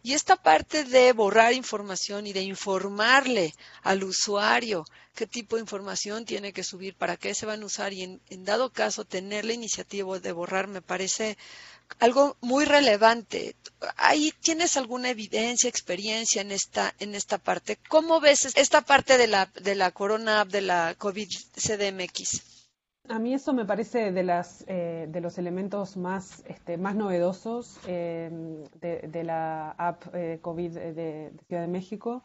Y 0.03 0.15
esta 0.15 0.35
parte 0.35 0.83
de 0.83 1.13
borrar 1.13 1.53
información 1.53 2.27
y 2.27 2.33
de 2.33 2.43
informarle 2.43 3.55
al 3.85 4.03
usuario 4.03 4.85
qué 5.15 5.29
tipo 5.29 5.55
de 5.55 5.63
información 5.63 6.25
tiene 6.25 6.53
que 6.53 6.65
subir, 6.65 6.97
para 6.97 7.17
qué 7.17 7.33
se 7.33 7.47
van 7.47 7.63
a 7.63 7.67
usar 7.67 7.93
y 7.93 8.03
en, 8.03 8.21
en 8.31 8.45
dado 8.45 8.73
caso 8.73 9.05
tener 9.05 9.45
la 9.45 9.53
iniciativa 9.53 10.19
de 10.19 10.33
borrar 10.33 10.67
me 10.67 10.83
parece 10.83 11.39
algo 12.01 12.37
muy 12.41 12.65
relevante. 12.65 13.57
¿Ahí 13.97 14.33
tienes 14.41 14.77
alguna 14.77 15.11
evidencia, 15.11 15.69
experiencia 15.69 16.43
en 16.43 16.53
esta, 16.53 16.95
en 16.99 17.15
esta 17.15 17.39
parte? 17.39 17.79
¿Cómo 17.89 18.21
ves 18.21 18.57
esta 18.57 18.83
parte 18.83 19.19
de 19.19 19.27
la, 19.27 19.51
de 19.63 19.75
la 19.75 19.91
corona 19.91 20.45
de 20.45 20.63
la 20.63 20.95
COVID-CDMX? 20.99 22.55
A 23.09 23.19
mí 23.19 23.35
eso 23.35 23.53
me 23.53 23.67
parece 23.67 24.13
de, 24.13 24.23
las, 24.23 24.65
eh, 24.67 25.07
de 25.11 25.21
los 25.21 25.37
elementos 25.37 25.99
más, 25.99 26.43
este, 26.47 26.79
más 26.79 26.97
novedosos 26.97 27.79
em, 27.87 28.65
de, 28.81 29.25
la 29.25 29.73
app 29.73 30.05
eh, 30.15 30.39
COVID 30.41 30.71
de, 30.73 31.33
Ciudad 31.47 31.63
de 31.63 31.69
México. 31.69 32.25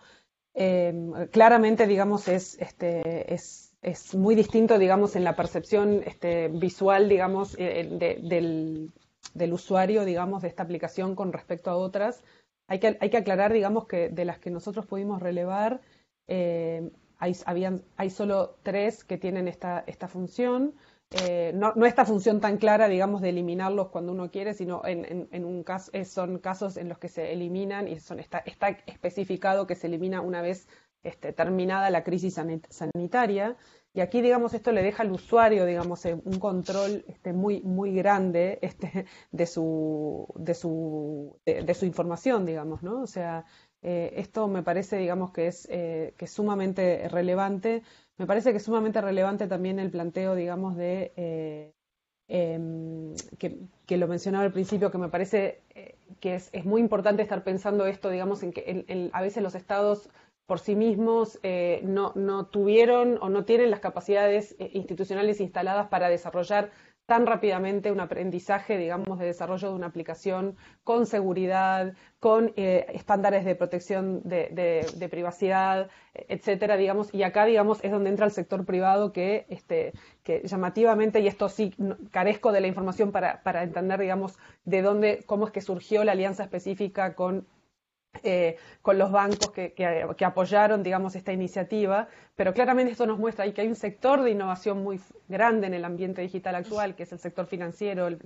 Em, 0.53 1.27
claramente, 1.31 1.85
digamos, 1.85 2.29
es, 2.29 2.57
este, 2.61 3.33
es, 3.33 3.73
es, 3.81 4.15
muy 4.15 4.35
distinto, 4.35 4.79
digamos, 4.79 5.17
en 5.17 5.25
la 5.25 5.35
percepción 5.35 6.01
este, 6.05 6.47
visual, 6.47 7.09
digamos, 7.09 7.55
eh, 7.59 8.17
del, 8.21 8.93
del 9.33 9.53
usuario, 9.53 10.05
digamos, 10.05 10.41
de 10.41 10.47
esta 10.47 10.63
aplicación 10.63 11.15
con 11.15 11.33
respecto 11.33 11.69
a 11.69 11.75
otras. 11.77 12.23
Hay 12.67 12.79
que, 12.79 12.97
hay 12.99 13.09
que 13.09 13.17
aclarar, 13.17 13.51
digamos, 13.53 13.87
que 13.87 14.09
de 14.09 14.25
las 14.25 14.39
que 14.39 14.51
nosotros 14.51 14.85
pudimos 14.85 15.21
relevar, 15.21 15.81
eh, 16.27 16.91
hay, 17.19 18.09
solo 18.09 18.55
tres 18.63 19.03
que 19.03 19.17
tienen 19.17 19.47
esta, 19.47 19.83
esta 19.87 20.07
función. 20.07 20.75
Eh, 21.11 21.51
no, 21.55 21.73
no, 21.75 21.85
esta 21.85 22.05
función 22.05 22.39
tan 22.39 22.57
clara, 22.57 22.87
digamos, 22.87 23.21
de 23.21 23.29
eliminarlos 23.29 23.89
cuando 23.89 24.11
uno 24.11 24.29
quiere, 24.29 24.53
sino 24.53 24.85
en, 24.85 25.27
en, 25.31 25.45
un 25.45 25.63
caso, 25.63 25.89
eh, 25.93 26.05
son 26.05 26.37
casos 26.37 26.77
en 26.77 26.87
los 26.87 26.99
que 26.99 27.09
se 27.09 27.33
eliminan 27.33 27.87
y 27.87 27.99
son, 27.99 28.19
está, 28.19 28.39
está 28.39 28.69
especificado 28.85 29.67
que 29.67 29.75
se 29.75 29.87
elimina 29.87 30.21
una 30.21 30.41
vez 30.41 30.67
este, 31.03 31.33
terminada 31.33 31.89
la 31.89 32.03
crisis 32.03 32.39
sanitaria. 32.69 33.57
Y 33.93 34.01
aquí, 34.01 34.21
digamos, 34.21 34.53
esto 34.53 34.71
le 34.71 34.83
deja 34.83 35.03
al 35.03 35.11
usuario, 35.11 35.65
digamos, 35.65 36.05
eh, 36.05 36.13
un 36.13 36.39
control 36.39 37.03
este, 37.07 37.33
muy, 37.33 37.61
muy 37.61 37.93
grande 37.93 38.59
este, 38.61 39.05
de, 39.31 39.45
su, 39.47 40.27
de, 40.35 40.53
su, 40.53 41.39
de, 41.45 41.73
su 41.73 41.85
información, 41.85 42.45
digamos, 42.45 42.83
¿no? 42.83 43.01
O 43.01 43.07
sea, 43.07 43.45
eh, 43.81 44.13
esto 44.17 44.47
me 44.47 44.61
parece, 44.61 44.97
digamos, 44.97 45.31
que 45.31 45.47
es, 45.47 45.67
eh, 45.71 46.13
que 46.17 46.27
sumamente 46.27 47.07
relevante. 47.09 47.81
Me 48.17 48.27
parece 48.27 48.51
que 48.51 48.57
es 48.57 48.63
sumamente 48.63 49.01
relevante 49.01 49.47
también 49.47 49.79
el 49.79 49.91
planteo, 49.91 50.35
digamos, 50.35 50.75
de... 50.75 51.73
Em, 52.31 53.15
que, 53.39 53.57
que, 53.87 53.97
lo 53.97 54.07
mencionaba 54.07 54.43
al 54.43 54.51
principio, 54.51 54.91
que 54.91 54.99
me 54.99 55.09
parece 55.09 55.63
que 56.19 56.35
es, 56.35 56.49
es, 56.53 56.63
muy 56.63 56.79
importante 56.79 57.23
estar 57.23 57.43
pensando 57.43 57.87
esto, 57.87 58.11
digamos, 58.11 58.43
en 58.43 58.53
que 58.53 59.09
a 59.11 59.21
veces 59.23 59.41
los 59.41 59.55
estados 59.55 60.09
por 60.49 60.59
sí 60.59 60.75
mismos 60.75 61.39
eh, 61.43 61.79
no, 61.83 62.11
no, 62.15 62.47
tuvieron 62.47 63.19
o 63.21 63.29
no 63.29 63.45
tienen 63.45 63.69
las 63.69 63.81
capacidades 63.81 64.55
eh, 64.57 64.71
institucionales 64.73 65.39
instaladas 65.39 65.89
para 65.89 66.09
desarrollar 66.09 66.71
tan 67.05 67.27
rápidamente 67.27 67.91
un 67.91 67.99
aprendizaje, 67.99 68.77
digamos, 68.77 69.19
de 69.19 69.27
desarrollo 69.27 69.69
de 69.69 69.75
una 69.75 69.87
aplicación 69.87 70.57
con 70.83 71.05
seguridad, 71.05 71.93
con 72.19 72.51
eh, 72.55 72.87
estándares 72.93 73.45
de 73.45 73.53
protección 73.55 74.21
de, 74.23 75.07
privacidad, 75.11 75.89
etcétera, 76.13 76.77
digamos, 76.77 77.13
y 77.13 77.21
acá, 77.21 77.45
digamos, 77.45 77.83
es 77.83 77.91
donde 77.91 78.09
entra 78.09 78.25
el 78.25 78.31
sector 78.31 78.65
privado 78.65 79.11
que, 79.11 79.45
este, 79.49 79.93
que 80.23 80.41
llamativamente, 80.45 81.19
y 81.19 81.27
esto 81.27 81.47
sí 81.47 81.75
carezco 82.11 82.51
de 82.51 82.61
la 82.61 82.67
información 82.67 83.11
para, 83.11 83.43
para 83.43 83.61
entender, 83.61 83.99
digamos, 83.99 84.39
de 84.65 84.81
dónde, 84.81 85.23
cómo 85.27 85.45
es 85.45 85.51
que 85.51 85.61
surgió 85.61 86.03
la 86.03 86.13
alianza 86.13 86.43
específica 86.43 87.13
con 87.13 87.47
eh, 88.23 88.57
con 88.81 88.97
los 88.97 89.11
bancos 89.11 89.51
que, 89.51 90.15
apoyaron, 90.25 90.81
digamos, 90.81 91.15
esta 91.15 91.31
iniciativa, 91.31 92.07
pero 92.35 92.53
claramente 92.53 92.91
esto 92.91 93.05
nos 93.05 93.19
muestra 93.19 93.49
que 93.53 93.61
hay 93.61 93.67
un 93.67 93.75
sector 93.75 94.23
de 94.23 94.31
innovación 94.31 94.83
muy 94.83 94.99
grande 95.27 95.67
en 95.67 95.75
el 95.75 95.85
ambiente 95.85 96.21
digital 96.21 96.55
actual, 96.55 96.95
que 96.95 97.03
es 97.03 97.11
el 97.11 97.19
sector 97.19 97.45
financiero, 97.45 98.07
el, 98.07 98.19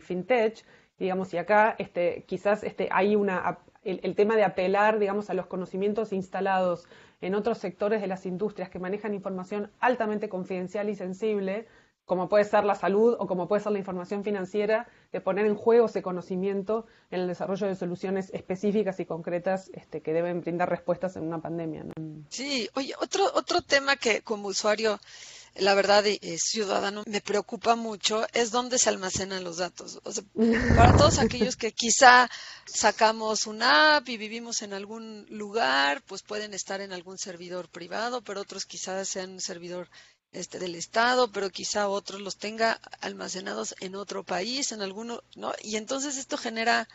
fintech, 0.00 0.64
digamos, 0.98 1.32
y 1.32 1.38
acá 1.38 1.74
este, 1.78 2.24
quizás 2.26 2.62
este, 2.62 2.88
hay 2.92 3.16
una, 3.16 3.58
el, 3.82 4.14
tema 4.14 4.36
de 4.36 4.44
apelar, 4.44 4.98
digamos, 4.98 5.30
a 5.30 5.34
los 5.34 5.46
conocimientos 5.46 6.12
instalados 6.12 6.86
en 7.22 7.34
otros 7.34 7.58
sectores 7.58 8.00
de 8.00 8.06
las 8.06 8.26
industrias 8.26 8.68
que 8.68 8.78
manejan 8.78 9.14
información 9.14 9.70
altamente 9.80 10.28
confidencial 10.28 10.90
y 10.90 10.94
sensible, 10.94 11.66
como 12.04 12.28
puede 12.28 12.44
ser 12.44 12.64
la 12.64 12.74
salud 12.74 13.16
o 13.18 13.26
como 13.26 13.46
puede 13.46 13.62
ser 13.62 13.72
la 13.72 13.78
información 13.78 14.24
financiera, 14.24 14.88
de 15.12 15.20
poner 15.20 15.46
en 15.46 15.54
juego 15.54 15.86
ese 15.86 16.02
conocimiento 16.02 16.86
en 17.10 17.20
el 17.20 17.28
desarrollo 17.28 17.66
de 17.66 17.76
soluciones 17.76 18.30
específicas 18.32 18.98
y 19.00 19.06
concretas 19.06 19.70
este, 19.74 20.00
que 20.02 20.12
deben 20.12 20.40
brindar 20.40 20.68
respuestas 20.68 21.16
en 21.16 21.24
una 21.24 21.40
pandemia. 21.40 21.84
Sí, 22.28 22.68
oye, 22.74 22.94
otro, 23.00 23.30
otro 23.34 23.62
tema 23.62 23.96
que 23.96 24.22
como 24.22 24.48
usuario, 24.48 24.98
la 25.56 25.74
verdad, 25.74 26.04
eh, 26.06 26.18
ciudadano, 26.38 27.04
me 27.06 27.20
preocupa 27.20 27.76
mucho 27.76 28.26
es 28.32 28.50
dónde 28.50 28.78
se 28.78 28.88
almacenan 28.88 29.44
los 29.44 29.58
datos. 29.58 30.00
para 30.76 30.96
todos 30.96 31.18
aquellos 31.18 31.56
que 31.56 31.72
quizá 31.72 32.28
sacamos 32.66 33.46
una 33.46 33.96
app 33.96 34.08
y 34.08 34.16
vivimos 34.16 34.62
en 34.62 34.72
algún 34.72 35.26
lugar, 35.28 36.02
pues 36.06 36.22
pueden 36.22 36.54
estar 36.54 36.80
en 36.80 36.92
algún 36.92 37.18
servidor 37.18 37.68
privado, 37.68 38.22
pero 38.22 38.40
otros 38.40 38.64
quizás 38.64 39.08
sean 39.08 39.30
un 39.30 39.40
servidor 39.40 39.88
este, 40.32 40.58
del 40.58 40.74
Estado, 40.74 41.30
pero 41.32 41.50
quizá 41.50 41.88
otros 41.88 42.20
los 42.20 42.36
tenga 42.36 42.80
almacenados 43.00 43.74
en 43.80 43.96
otro 43.96 44.24
país, 44.24 44.72
en 44.72 44.82
alguno, 44.82 45.22
¿no? 45.34 45.52
Y 45.62 45.76
entonces 45.76 46.16
esto 46.16 46.36
genera, 46.36 46.88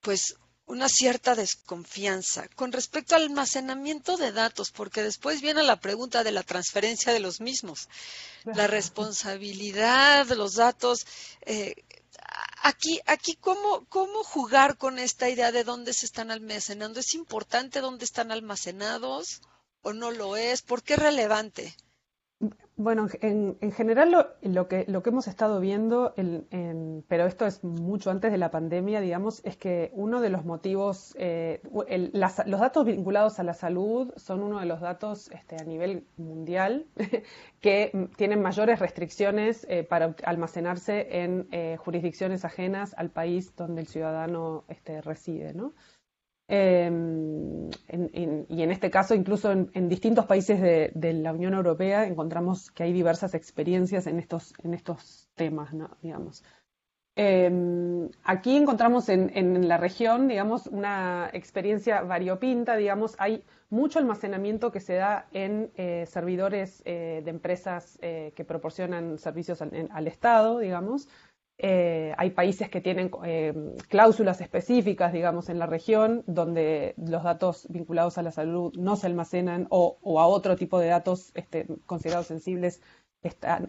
pues, 0.00 0.36
una 0.70 0.88
cierta 0.88 1.34
desconfianza 1.34 2.46
con 2.54 2.70
respecto 2.70 3.16
al 3.16 3.22
almacenamiento 3.22 4.16
de 4.16 4.30
datos, 4.30 4.70
porque 4.70 5.02
después 5.02 5.42
viene 5.42 5.64
la 5.64 5.80
pregunta 5.80 6.22
de 6.22 6.30
la 6.30 6.44
transferencia 6.44 7.12
de 7.12 7.18
los 7.18 7.40
mismos, 7.40 7.88
la 8.44 8.68
responsabilidad 8.68 10.26
de 10.26 10.36
los 10.36 10.54
datos. 10.54 11.06
Eh, 11.42 11.74
aquí, 12.62 13.00
aquí 13.06 13.34
¿cómo, 13.34 13.84
¿cómo 13.88 14.22
jugar 14.22 14.76
con 14.76 15.00
esta 15.00 15.28
idea 15.28 15.50
de 15.50 15.64
dónde 15.64 15.92
se 15.92 16.06
están 16.06 16.30
almacenando? 16.30 17.00
¿Es 17.00 17.14
importante 17.14 17.80
dónde 17.80 18.04
están 18.04 18.30
almacenados 18.30 19.40
o 19.82 19.92
no 19.92 20.12
lo 20.12 20.36
es? 20.36 20.62
¿Por 20.62 20.84
qué 20.84 20.94
es 20.94 21.00
relevante? 21.00 21.76
Bueno, 22.76 23.08
en, 23.20 23.72
general 23.72 24.10
lo, 24.40 24.66
que, 24.66 24.86
lo 24.88 25.02
que 25.02 25.10
hemos 25.10 25.28
estado 25.28 25.60
viendo, 25.60 26.14
pero 27.06 27.26
esto 27.26 27.44
es 27.44 27.62
mucho 27.62 28.10
antes 28.10 28.32
de 28.32 28.38
la 28.38 28.50
pandemia, 28.50 29.02
digamos, 29.02 29.44
es 29.44 29.58
que 29.58 29.90
uno 29.92 30.22
de 30.22 30.30
los 30.30 30.46
motivos, 30.46 31.14
eh, 31.18 31.60
los 32.14 32.60
datos 32.60 32.86
vinculados 32.86 33.38
a 33.38 33.42
la 33.42 33.52
salud 33.52 34.14
son 34.16 34.42
uno 34.42 34.58
de 34.58 34.64
los 34.64 34.80
datos 34.80 35.30
este, 35.32 35.56
a 35.60 35.64
nivel 35.64 36.06
mundial 36.16 36.86
que 37.60 38.08
tienen 38.16 38.40
mayores 38.40 38.78
restricciones 38.78 39.66
eh, 39.68 39.84
para 39.84 40.16
almacenarse 40.24 41.22
en 41.22 41.46
eh, 41.52 41.76
jurisdicciones 41.78 42.46
ajenas 42.46 42.94
al 42.96 43.10
país 43.10 43.54
donde 43.54 43.82
el 43.82 43.86
ciudadano 43.86 44.64
este, 44.68 45.02
reside, 45.02 45.52
¿no? 45.52 45.74
Em, 46.52 47.70
y 48.48 48.62
en 48.62 48.70
este 48.72 48.90
caso, 48.90 49.14
incluso 49.14 49.52
en, 49.52 49.88
distintos 49.88 50.26
países 50.26 50.60
de, 50.60 51.12
la 51.12 51.32
Unión 51.32 51.54
Europea, 51.54 52.08
encontramos 52.08 52.72
que 52.72 52.82
hay 52.82 52.92
diversas 52.92 53.34
experiencias 53.34 54.08
en 54.08 54.18
estos, 54.18 54.52
en 54.64 54.74
estos 54.74 55.28
temas, 55.36 55.72
¿no? 55.72 55.96
digamos. 56.02 56.42
Em, 57.14 58.08
aquí 58.24 58.56
encontramos 58.56 59.08
en, 59.08 59.68
la 59.68 59.76
región, 59.76 60.26
digamos, 60.26 60.66
una 60.66 61.30
experiencia 61.32 62.02
variopinta, 62.02 62.74
digamos, 62.76 63.14
hay 63.18 63.44
mucho 63.68 64.00
almacenamiento 64.00 64.72
que 64.72 64.80
se 64.80 64.94
da 64.94 65.28
en 65.32 65.70
eh, 65.76 66.04
servidores 66.06 66.82
eh, 66.84 67.22
de 67.24 67.30
empresas 67.30 67.96
eh, 68.02 68.32
que 68.34 68.44
proporcionan 68.44 69.18
servicios 69.18 69.62
al 69.62 70.06
Estado, 70.08 70.58
digamos, 70.58 71.08
eh, 71.62 72.14
hay 72.16 72.30
países 72.30 72.70
que 72.70 72.80
tienen 72.80 73.10
eh, 73.24 73.52
cláusulas 73.88 74.40
específicas, 74.40 75.12
digamos, 75.12 75.48
en 75.48 75.58
la 75.58 75.66
región, 75.66 76.24
donde 76.26 76.94
los 76.96 77.22
datos 77.22 77.66
vinculados 77.68 78.16
a 78.18 78.22
la 78.22 78.32
salud 78.32 78.72
no 78.76 78.96
se 78.96 79.06
almacenan 79.06 79.66
o, 79.70 79.98
a 80.20 80.26
otro 80.26 80.56
tipo 80.56 80.78
de 80.78 80.88
datos 80.88 81.32
este, 81.34 81.66
considerados 81.86 82.26
sensibles 82.26 82.80
están, 83.22 83.68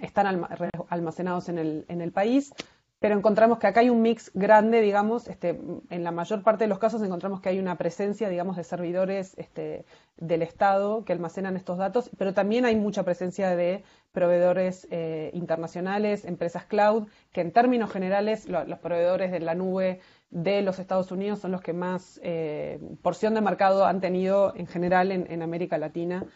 almacenados 0.89 1.49
en 1.49 1.57
el, 1.57 1.85
en 1.89 1.99
el 1.99 2.13
país 2.13 2.53
pero 3.01 3.17
encontramos 3.17 3.57
que 3.57 3.65
acá 3.65 3.79
hay 3.79 3.89
un 3.89 4.03
mix 4.03 4.29
grande, 4.35 4.79
digamos, 4.79 5.27
este, 5.27 5.59
en 5.89 6.03
la 6.03 6.11
mayor 6.11 6.43
parte 6.43 6.65
de 6.65 6.67
los 6.67 6.77
casos 6.77 7.01
encontramos 7.01 7.41
que 7.41 7.49
hay 7.49 7.57
una 7.57 7.75
presencia, 7.75 8.29
digamos, 8.29 8.57
de 8.57 8.63
servidores 8.63 9.33
este, 9.39 9.85
del 10.17 10.43
Estado 10.43 11.03
que 11.03 11.11
almacenan 11.11 11.57
estos 11.57 11.79
datos, 11.79 12.11
pero 12.19 12.35
también 12.35 12.63
hay 12.63 12.75
mucha 12.75 13.01
presencia 13.01 13.55
de 13.55 13.83
proveedores 14.11 14.87
eh, 14.91 15.31
internacionales, 15.33 16.25
empresas 16.25 16.65
cloud, 16.65 17.07
que 17.31 17.41
en 17.41 17.51
términos 17.51 17.91
generales 17.91 18.47
los 18.47 18.77
proveedores 18.77 19.31
de 19.31 19.39
la 19.39 19.55
nube 19.55 19.99
de 20.29 20.61
los 20.61 20.77
Estados 20.77 21.11
Unidos 21.11 21.39
son 21.39 21.53
los 21.53 21.61
que 21.61 21.73
más 21.73 22.19
eh, 22.21 22.79
porción 23.01 23.33
de 23.33 23.41
mercado 23.41 23.87
han 23.87 23.99
tenido 23.99 24.53
en 24.55 24.67
general 24.67 25.11
en 25.11 25.41
América 25.41 25.79
Latina 25.79 26.27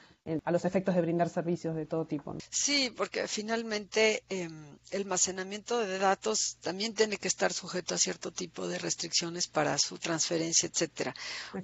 a 0.43 0.51
los 0.51 0.65
efectos 0.65 0.95
de 0.95 1.01
brindar 1.01 1.29
servicios 1.29 1.75
de 1.75 1.85
todo 1.85 2.05
tipo. 2.05 2.35
Sí, 2.49 2.91
porque 2.95 3.27
finalmente 3.27 4.23
em, 4.29 4.77
el 4.89 5.01
almacenamiento 5.01 5.79
de 5.79 5.99
datos 5.99 6.57
también 6.61 6.95
tiene 6.95 7.17
que 7.17 7.27
estar 7.27 7.53
sujeto 7.53 7.93
a 7.93 7.99
cierto 7.99 8.31
tipo 8.31 8.67
de 8.67 8.79
restricciones 8.79 9.47
para 9.47 9.77
su 9.77 9.99
transferencia, 9.99 10.67
etcétera. 10.67 11.13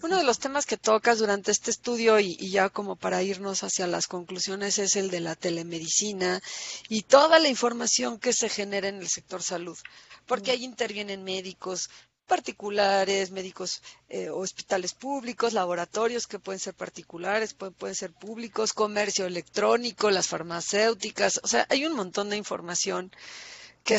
Uno 0.03 0.17
de 0.17 0.23
los 0.23 0.37
temas 0.37 0.67
que 0.67 0.77
tocas 0.77 1.17
durante 1.17 1.51
este 1.51 1.71
estudio 1.71 2.19
y, 2.19 2.37
y, 2.39 2.51
ya 2.51 2.69
como 2.69 2.95
para 2.95 3.23
irnos 3.23 3.63
hacia 3.63 3.87
las 3.87 4.05
conclusiones 4.05 4.77
es 4.77 4.95
el 4.95 5.09
de 5.09 5.21
la 5.21 5.35
telemedicina 5.35 6.39
y 6.87 7.01
toda 7.01 7.39
la 7.39 7.49
información 7.49 8.19
que 8.19 8.33
se 8.33 8.47
genera 8.47 8.89
en 8.89 8.97
el 8.97 9.09
sector 9.09 9.41
salud, 9.41 9.77
porque 10.27 10.51
ahí 10.51 10.63
intervienen 10.63 11.23
médicos, 11.23 11.89
particulares, 12.31 13.29
médicos 13.31 13.81
eh, 14.07 14.29
hospitales 14.29 14.93
públicos, 14.93 15.51
laboratorios 15.51 16.27
que 16.27 16.39
pueden 16.39 16.61
ser 16.61 16.73
particulares, 16.73 17.53
pueden, 17.53 17.93
ser 17.93 18.13
públicos, 18.13 18.71
comercio 18.71 19.25
electrónico, 19.25 20.09
las 20.09 20.29
farmacéuticas, 20.29 21.41
o 21.43 21.47
sea, 21.47 21.67
hay 21.69 21.85
un 21.85 21.93
montón 21.93 22.29
de 22.29 22.37
información 22.37 23.11
que 23.83 23.97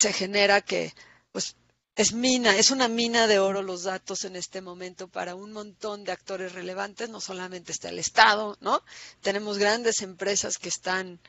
se 0.00 0.12
genera 0.14 0.62
que 0.62 0.94
pues 1.32 1.54
es 1.96 2.14
mina, 2.14 2.56
es 2.56 2.70
una 2.70 2.88
mina 2.88 3.26
de 3.26 3.40
oro 3.40 3.60
los 3.60 3.82
datos 3.82 4.24
en 4.24 4.36
este 4.36 4.62
momento 4.62 5.08
para 5.08 5.34
un 5.34 5.52
montón 5.52 6.02
de 6.04 6.12
actores 6.12 6.52
relevantes, 6.52 7.10
no 7.10 7.20
solamente 7.20 7.72
está 7.72 7.90
el 7.90 7.98
Estado, 7.98 8.56
¿no? 8.62 8.82
Tenemos 9.20 9.58
grandes 9.58 10.00
empresas 10.00 10.56
que 10.56 10.70
están 10.70 11.20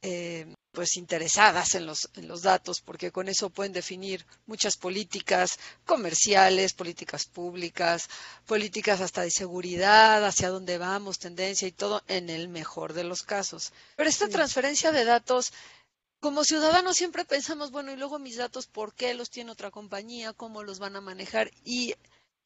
eh, 0.00 0.54
pues 0.72 0.96
interesadas 0.96 1.74
en 1.74 1.86
los, 1.86 2.10
en 2.14 2.28
los 2.28 2.42
datos, 2.42 2.80
porque 2.80 3.10
con 3.10 3.28
eso 3.28 3.50
pueden 3.50 3.72
definir 3.72 4.24
muchas 4.46 4.76
políticas 4.76 5.58
comerciales, 5.84 6.74
políticas 6.74 7.26
públicas, 7.26 8.08
políticas 8.46 9.00
hasta 9.00 9.22
de 9.22 9.30
seguridad, 9.30 10.24
hacia 10.24 10.50
dónde 10.50 10.78
vamos, 10.78 11.18
tendencia 11.18 11.66
y 11.66 11.72
todo, 11.72 12.02
en 12.06 12.30
el 12.30 12.48
mejor 12.48 12.92
de 12.92 13.04
los 13.04 13.22
casos. 13.22 13.72
Pero 13.96 14.08
esta 14.08 14.28
transferencia 14.28 14.92
de 14.92 15.04
datos, 15.04 15.52
como 16.20 16.44
ciudadanos 16.44 16.96
siempre 16.96 17.24
pensamos, 17.24 17.70
bueno, 17.70 17.92
y 17.92 17.96
luego 17.96 18.18
mis 18.18 18.36
datos, 18.36 18.66
¿por 18.66 18.94
qué 18.94 19.14
los 19.14 19.30
tiene 19.30 19.50
otra 19.50 19.70
compañía? 19.70 20.32
¿Cómo 20.32 20.62
los 20.62 20.78
van 20.78 20.96
a 20.96 21.00
manejar? 21.00 21.50
Y 21.64 21.94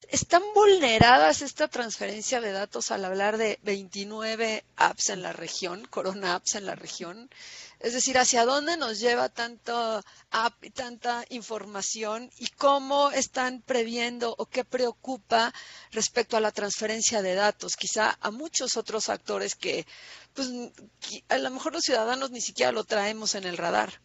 están 0.09 0.43
vulneradas 0.53 1.41
esta 1.41 1.67
transferencia 1.67 2.41
de 2.41 2.51
datos 2.51 2.91
al 2.91 3.05
hablar 3.05 3.37
de 3.37 3.59
29 3.63 4.63
apps 4.75 5.09
en 5.09 5.21
la 5.21 5.33
región, 5.33 5.85
Corona 5.85 6.35
Apps 6.35 6.55
en 6.55 6.65
la 6.65 6.75
región. 6.75 7.29
Es 7.85 7.93
decir, 7.93 8.17
hacia 8.17 8.45
dónde 8.45 8.77
nos 8.77 8.99
lleva 8.99 9.29
tanto 9.29 10.03
app 10.31 10.63
y 10.63 10.71
tanta 10.71 11.23
información 11.29 12.31
y 12.39 12.47
cómo 12.47 13.11
están 13.11 13.61
previendo 13.61 14.33
o 14.39 14.47
qué 14.47 14.65
preocupa 14.65 15.53
respecto 15.91 16.35
a 16.35 16.39
la 16.39 16.51
transferencia 16.51 17.21
de 17.21 17.35
datos, 17.35 17.75
quizá 17.75 18.17
a 18.21 18.31
muchos 18.31 18.75
otros 18.75 19.07
actores 19.09 19.53
que, 19.53 19.85
pues, 20.33 20.49
a 21.29 21.37
lo 21.37 21.51
mejor 21.51 21.73
los 21.73 21.83
ciudadanos 21.83 22.31
ni 22.31 22.41
siquiera 22.41 22.71
lo 22.71 22.85
traemos 22.85 23.35
en 23.35 23.43
el 23.43 23.55
radar. 23.55 24.01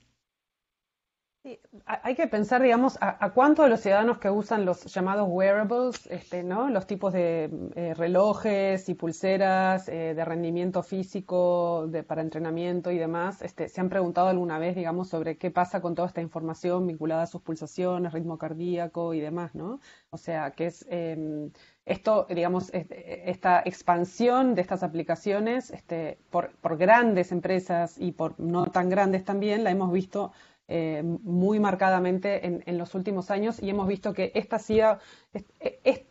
Sí, 1.42 1.58
hay 1.86 2.14
que 2.14 2.26
pensar, 2.26 2.60
digamos, 2.60 2.98
a, 3.00 3.30
cuántos 3.30 3.64
de 3.64 3.70
los 3.70 3.80
ciudadanos 3.80 4.18
que 4.18 4.28
usan 4.28 4.66
los 4.66 4.84
llamados 4.92 5.26
wearables, 5.26 6.06
este, 6.10 6.42
¿no? 6.42 6.68
los 6.68 6.86
tipos 6.86 7.14
de 7.14 7.48
eh, 7.76 7.94
relojes 7.94 8.86
y 8.90 8.94
pulseras 8.94 9.88
eh, 9.88 10.12
de 10.14 10.24
rendimiento 10.26 10.82
físico 10.82 11.86
de, 11.88 12.02
para 12.02 12.20
entrenamiento 12.20 12.90
y 12.90 12.98
demás, 12.98 13.40
este, 13.40 13.70
se 13.70 13.80
han 13.80 13.88
preguntado 13.88 14.28
alguna 14.28 14.58
vez, 14.58 14.76
digamos, 14.76 15.08
sobre 15.08 15.38
qué 15.38 15.50
pasa 15.50 15.80
con 15.80 15.94
toda 15.94 16.08
esta 16.08 16.20
información 16.20 16.86
vinculada 16.86 17.22
a 17.22 17.26
sus 17.26 17.40
pulsaciones, 17.40 18.12
ritmo 18.12 18.36
cardíaco 18.36 19.14
y 19.14 19.20
demás, 19.20 19.54
¿no? 19.54 19.80
O 20.10 20.18
sea, 20.18 20.50
que 20.50 20.66
es 20.66 20.84
em, 20.90 21.52
esto, 21.86 22.26
digamos, 22.28 22.70
esta 22.72 23.62
expansión 23.64 24.54
de 24.54 24.60
estas 24.60 24.82
aplicaciones 24.82 25.70
este, 25.70 26.18
por 26.30 26.76
grandes 26.76 27.32
empresas 27.32 27.96
y 27.98 28.12
por 28.12 28.38
no 28.38 28.66
tan 28.66 28.90
grandes 28.90 29.24
también, 29.24 29.64
la 29.64 29.70
hemos 29.70 29.90
visto 29.90 30.32
eh, 30.70 31.02
muy 31.02 31.58
marcadamente 31.58 32.46
en, 32.46 32.78
los 32.78 32.94
últimos 32.94 33.30
años 33.30 33.60
y 33.60 33.68
hemos 33.68 33.88
visto 33.88 34.14
que 34.14 34.30
esta 34.34 34.58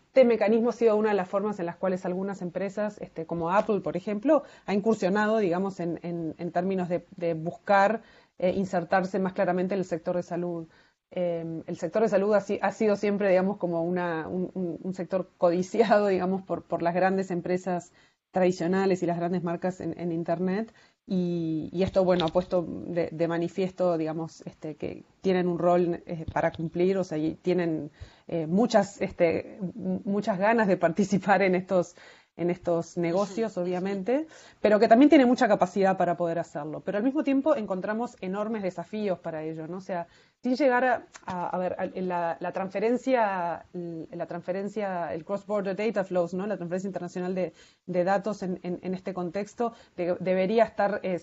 este 0.09 0.25
mecanismo 0.25 0.71
ha 0.71 0.73
sido 0.73 0.97
una 0.97 1.09
de 1.09 1.15
las 1.15 1.29
formas 1.29 1.59
en 1.59 1.65
las 1.65 1.77
cuales 1.77 2.05
algunas 2.05 2.41
empresas, 2.41 2.97
este, 2.99 3.25
como 3.25 3.51
Apple, 3.51 3.79
por 3.79 3.95
ejemplo, 3.95 4.43
ha 4.65 4.73
incursionado, 4.73 5.37
digamos, 5.37 5.79
en, 5.79 6.51
términos 6.51 6.89
de, 6.89 7.33
buscar 7.35 8.01
eh, 8.37 8.51
insertarse 8.51 9.19
más 9.19 9.33
claramente 9.33 9.75
en 9.75 9.79
el 9.79 9.85
sector 9.85 10.17
de 10.17 10.23
salud. 10.23 10.67
Eh, 11.11 11.63
el 11.65 11.77
sector 11.77 12.01
de 12.01 12.09
salud 12.09 12.33
ha, 12.33 12.71
sido 12.71 12.95
siempre, 12.97 13.29
digamos, 13.29 13.57
como 13.57 13.83
una, 13.83 14.27
un, 14.27 14.93
sector 14.93 15.29
codiciado, 15.37 16.07
digamos, 16.07 16.41
por, 16.41 16.63
por 16.63 16.81
las 16.81 16.95
grandes 16.95 17.31
empresas 17.31 17.93
tradicionales 18.31 19.01
y 19.03 19.05
las 19.05 19.17
grandes 19.17 19.43
marcas 19.43 19.79
en, 19.81 20.11
Internet. 20.11 20.73
Y, 21.11 21.81
esto, 21.81 22.03
bueno, 22.03 22.25
ha 22.25 22.27
puesto 22.27 22.63
de, 22.67 23.27
manifiesto, 23.27 23.97
digamos, 23.97 24.43
este, 24.45 24.75
que 24.75 25.03
tienen 25.21 25.47
un 25.47 25.57
rol 25.57 26.03
eh, 26.05 26.23
para 26.31 26.51
cumplir, 26.51 26.99
o 26.99 27.03
sea, 27.03 27.17
y 27.17 27.33
tienen 27.33 27.89
eh, 28.27 28.45
muchas, 28.45 29.01
este, 29.01 29.57
muchas 29.73 30.37
ganas 30.37 30.67
de 30.67 30.77
participar 30.85 31.41
en 31.41 31.55
estos, 31.55 31.95
en 32.39 32.49
estos 32.49 32.97
negocios, 32.97 33.57
obviamente, 33.57 34.27
pero 34.61 34.79
que 34.79 34.87
también 34.87 35.09
tiene 35.09 35.25
mucha 35.25 35.47
capacidad 35.47 35.97
para 35.97 36.15
poder 36.15 36.39
hacerlo. 36.39 36.81
Pero 36.81 36.97
al 36.97 37.03
mismo 37.03 37.23
tiempo 37.23 37.55
encontramos 37.55 38.15
enormes 38.21 38.63
desafíos 38.63 39.19
para 39.19 39.43
ello, 39.43 39.67
¿no? 39.67 39.77
O 39.77 39.81
sea, 39.81 40.07
sin 40.41 40.55
llegar 40.55 41.05
a, 41.25 41.57
ver, 41.57 41.75
la, 41.95 42.51
transferencia, 42.53 43.65
la 43.73 44.25
transferencia, 44.25 45.13
el 45.13 45.25
cross-border 45.25 45.75
data 45.75 46.05
flows, 46.05 46.33
¿no? 46.33 46.47
La 46.47 46.55
transferencia 46.55 46.87
internacional 46.87 47.35
de, 47.35 48.03
datos 48.03 48.41
en, 48.43 48.93
este 48.93 49.13
contexto 49.13 49.73
debería 49.95 50.63
estar 50.63 51.01
eh, 51.03 51.19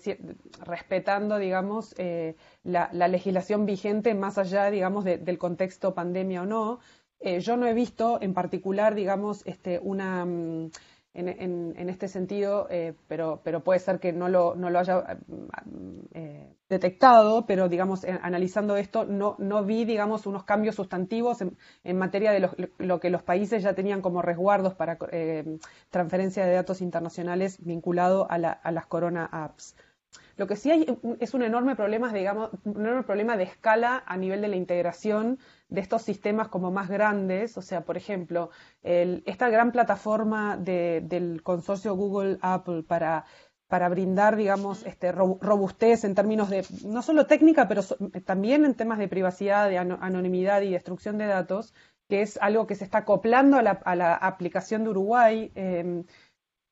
respetando, 0.64 1.38
digamos, 1.38 1.94
eh, 1.96 2.36
la, 2.62 2.90
legislación 2.92 3.64
vigente 3.64 4.14
más 4.14 4.36
allá, 4.36 4.70
digamos, 4.70 5.04
del 5.04 5.38
contexto 5.38 5.94
pandemia 5.94 6.42
o 6.42 6.46
no. 6.46 6.80
Eh, 7.18 7.40
yo 7.40 7.56
no 7.56 7.66
he 7.66 7.72
visto 7.72 8.18
en 8.20 8.34
particular, 8.34 8.94
digamos, 8.94 9.42
este, 9.46 9.78
una... 9.78 10.24
Mm, 10.24 10.70
en, 11.16 11.88
este 11.88 12.08
sentido, 12.08 12.66
eh, 12.70 12.94
pero, 13.08 13.40
pero 13.42 13.64
puede 13.64 13.80
ser 13.80 13.98
que 13.98 14.12
no 14.12 14.28
lo, 14.28 14.54
no 14.54 14.70
lo 14.70 14.78
haya 14.78 15.18
eh, 16.12 16.54
detectado, 16.68 17.46
pero 17.46 17.68
digamos, 17.68 18.04
analizando 18.04 18.76
esto, 18.76 19.04
no, 19.04 19.36
no 19.38 19.64
vi, 19.64 19.84
digamos, 19.84 20.26
unos 20.26 20.44
cambios 20.44 20.74
sustantivos 20.74 21.38
en, 21.40 21.98
materia 21.98 22.32
de 22.32 22.50
lo 22.78 23.00
que 23.00 23.10
los 23.10 23.22
países 23.22 23.62
ya 23.62 23.74
tenían 23.74 24.02
como 24.02 24.20
resguardos 24.20 24.74
para 24.74 24.98
eh, 25.10 25.58
transferencia 25.90 26.44
de 26.44 26.54
datos 26.54 26.80
internacionales 26.82 27.64
vinculado 27.64 28.26
a, 28.30 28.34
a 28.34 28.72
las 28.72 28.86
Corona 28.86 29.26
Apps. 29.30 29.74
Lo 30.36 30.46
que 30.46 30.56
sí 30.56 30.70
hay 30.70 30.86
es 31.18 31.34
un 31.34 31.42
enorme 31.42 31.76
problema, 31.76 32.12
digamos, 32.12 32.50
un 32.64 32.80
enorme 32.80 33.04
problema 33.04 33.36
de 33.36 33.44
escala 33.44 34.02
a 34.06 34.16
nivel 34.16 34.42
de 34.42 34.48
la 34.48 34.56
integración 34.56 35.38
de 35.68 35.80
estos 35.80 36.02
sistemas 36.02 36.48
como 36.48 36.70
más 36.70 36.88
grandes. 36.88 37.56
O 37.56 37.62
sea, 37.62 37.82
por 37.82 37.96
ejemplo, 37.96 38.50
esta 38.82 39.48
gran 39.48 39.72
plataforma 39.72 40.56
del 40.56 41.42
consorcio 41.42 41.94
Google 41.94 42.38
Apple 42.42 42.82
para 42.82 43.24
para 43.68 43.88
brindar, 43.88 44.36
digamos, 44.36 44.84
este, 44.86 45.10
robustez 45.10 46.04
en 46.04 46.14
términos 46.14 46.50
de, 46.50 46.64
no 46.84 47.02
solo 47.02 47.26
técnica, 47.26 47.66
pero 47.66 47.82
también 48.24 48.64
en 48.64 48.74
temas 48.74 48.98
de 48.98 49.08
privacidad, 49.08 49.68
de 49.68 49.78
anonimidad 49.78 50.62
y 50.62 50.70
destrucción 50.70 51.18
de 51.18 51.26
datos, 51.26 51.74
que 52.08 52.22
es 52.22 52.38
algo 52.40 52.66
que 52.66 52.76
se 52.76 52.84
está 52.84 52.98
acoplando 52.98 53.56
a 53.56 53.62
la, 53.62 54.14
aplicación 54.14 54.84
de 54.84 54.90
Uruguay. 54.90 55.50
Em, 55.56 56.04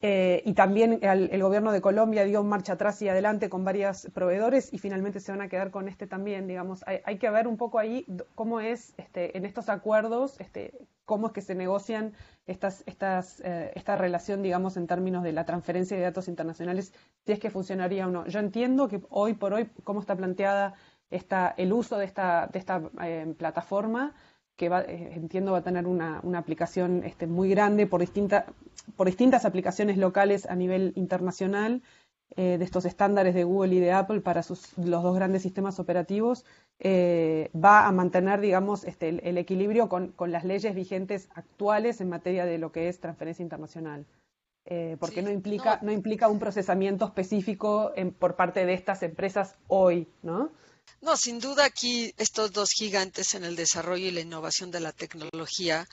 eh, 0.01 0.43
y 0.45 0.53
también 0.53 0.99
el, 1.03 1.43
gobierno 1.43 1.73
de 1.73 1.81
Colombia 1.81 2.25
dio 2.25 2.43
marcha 2.43 2.75
atrás 2.75 3.01
y 3.01 3.09
adelante 3.09 3.49
con 3.49 3.65
varios 3.65 4.09
proveedores 4.13 4.73
y 4.73 4.79
finalmente 4.79 5.21
se 5.21 5.33
van 5.33 5.41
a 5.41 5.49
quedar 5.49 5.71
con 5.71 5.89
este 5.89 6.07
también, 6.07 6.47
digamos. 6.47 6.85
Hay, 6.87 7.19
que 7.19 7.31
ver 7.31 7.47
un 7.47 7.57
poco 7.57 7.79
ahí 7.79 8.05
cómo 8.35 8.61
es 8.61 8.93
este, 8.99 9.37
en 9.37 9.47
estos 9.47 9.69
acuerdos, 9.69 10.39
este, 10.41 10.75
cómo 11.05 11.29
es 11.29 11.33
que 11.33 11.41
se 11.41 11.55
negocian 11.55 12.13
estas, 12.47 12.83
estas, 12.87 13.41
eh, 13.41 13.73
esta 13.75 13.97
relación, 13.97 14.43
digamos, 14.43 14.77
en 14.77 14.87
términos 14.87 15.23
de 15.23 15.33
la 15.33 15.47
transferencia 15.47 15.97
de 15.97 16.03
datos 16.03 16.29
internacionales, 16.29 16.93
si 17.25 17.33
es 17.33 17.39
que 17.39 17.51
funcionaría 17.51 18.07
o 18.07 18.11
no. 18.11 18.27
Yo 18.27 18.41
entiendo 18.41 18.89
que 18.89 19.01
hoy 19.09 19.35
por 19.35 19.55
hoy, 19.55 19.71
cómo 19.85 20.01
está 20.01 20.17
planteada 20.17 20.75
esta, 21.11 21.55
el 21.57 21.73
uso 21.73 21.97
de 21.97 22.05
esta, 22.05 22.49
de 22.53 22.59
esta 22.59 22.83
eh, 23.03 23.35
plataforma, 23.39 24.15
que 24.57 24.67
eh, 24.67 25.11
entiendo 25.15 25.53
va 25.53 25.59
a 25.59 25.65
tener 25.65 25.87
una, 25.87 26.21
aplicación 26.37 27.03
este, 27.05 27.27
muy 27.27 27.49
grande 27.49 27.87
por, 27.87 28.03
por 28.97 29.07
distintas 29.07 29.45
aplicaciones 29.45 29.97
locales 29.97 30.47
a 30.47 30.55
nivel 30.55 30.93
internacional 30.97 31.83
eh, 32.37 32.59
de 32.59 32.65
estos 32.65 32.85
estándares 32.85 33.35
de 33.35 33.45
Google 33.45 33.75
y 33.75 33.81
de 33.81 33.93
Apple 33.93 34.21
para 34.21 34.43
sus, 34.43 34.77
los 34.79 35.03
dos 35.03 35.15
grandes 35.15 35.43
sistemas 35.43 35.79
operativos, 35.79 36.45
eh, 36.79 37.51
va 37.55 37.87
a 37.87 37.93
mantener, 37.93 38.41
digamos, 38.41 38.85
este, 38.85 39.09
el, 39.09 39.39
equilibrio 39.39 39.89
con, 39.89 40.15
las 40.27 40.45
leyes 40.45 40.75
vigentes 40.75 41.29
actuales 41.35 42.01
en 42.01 42.09
materia 42.09 42.45
de 42.45 42.59
lo 42.59 42.73
que 42.73 42.89
es 42.89 43.01
transferencia 43.01 43.43
internacional. 43.43 44.07
porque 44.99 45.21
no 45.23 45.31
implica, 45.31 45.79
no. 45.83 45.93
implica 45.93 46.29
un 46.29 46.39
procesamiento 46.39 47.05
específico 47.05 47.93
por 48.19 48.35
parte 48.35 48.65
de 48.65 48.73
estas 48.73 49.03
empresas 49.03 49.59
hoy, 49.69 50.09
¿no? 50.23 50.51
No, 51.01 51.17
sin 51.17 51.39
duda 51.39 51.65
aquí 51.65 52.15
estos 52.17 52.53
dos 52.53 52.71
gigantes 52.71 53.35
en 53.35 53.45
el 53.45 53.57
desarrollo 53.57 54.07
y 54.07 54.11
la 54.11 54.21
innovación 54.21 54.71
de 54.71 54.81
la 54.81 54.93
tecnología, 54.93 55.87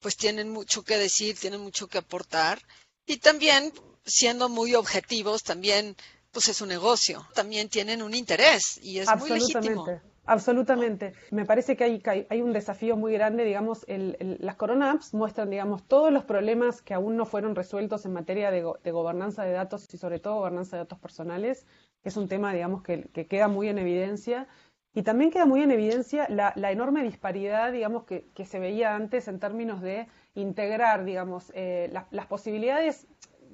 pues 0.00 0.16
tienen 0.16 0.50
mucho 0.50 0.84
que 0.84 0.98
decir, 0.98 1.36
tienen 1.36 1.60
mucho 1.60 1.88
que 1.88 1.98
aportar 1.98 2.60
y 3.06 3.18
también, 3.18 3.72
siendo 4.04 4.48
muy 4.48 4.74
objetivos, 4.74 5.42
también 5.42 5.96
pues 6.32 6.48
es 6.48 6.60
un 6.60 6.68
negocio, 6.68 7.26
también 7.34 7.68
tienen 7.68 8.02
un 8.02 8.14
interés 8.14 8.78
y 8.82 8.98
es 8.98 9.08
muy 9.16 9.30
legítimo. 9.30 9.86
Absolutamente. 10.26 11.14
Me 11.30 11.44
parece 11.44 11.76
que 11.76 11.84
hay, 11.84 12.26
hay, 12.28 12.42
un 12.42 12.52
desafío 12.52 12.96
muy 12.96 13.12
grande, 13.12 13.44
digamos, 13.44 13.86
las 13.88 14.56
Corona 14.56 14.90
Apps 14.90 15.14
muestran, 15.14 15.50
digamos, 15.50 15.86
todos 15.86 16.12
los 16.12 16.24
problemas 16.24 16.82
que 16.82 16.94
aún 16.94 17.16
no 17.16 17.26
fueron 17.26 17.54
resueltos 17.54 18.04
en 18.06 18.12
materia 18.12 18.50
de, 18.50 18.68
de 18.82 18.90
gobernanza 18.90 19.44
de 19.44 19.52
datos 19.52 19.86
y 19.94 19.98
sobre 19.98 20.18
todo 20.18 20.36
gobernanza 20.36 20.76
de 20.76 20.82
datos 20.82 20.98
personales 20.98 21.64
es 22.08 22.16
un 22.16 22.28
tema, 22.28 22.52
digamos, 22.52 22.82
que, 22.82 23.08
queda 23.28 23.48
muy 23.48 23.68
en 23.68 23.78
evidencia. 23.78 24.46
Y 24.94 25.02
también 25.02 25.30
queda 25.30 25.44
muy 25.44 25.62
en 25.62 25.70
evidencia 25.70 26.26
la, 26.28 26.70
enorme 26.70 27.02
disparidad, 27.02 27.72
digamos, 27.72 28.04
que, 28.04 28.44
se 28.44 28.58
veía 28.58 28.94
antes 28.94 29.28
en 29.28 29.38
términos 29.38 29.82
de 29.82 30.06
integrar, 30.34 31.04
digamos, 31.04 31.52
eh, 31.54 31.92
las 32.10 32.26
posibilidades 32.26 33.06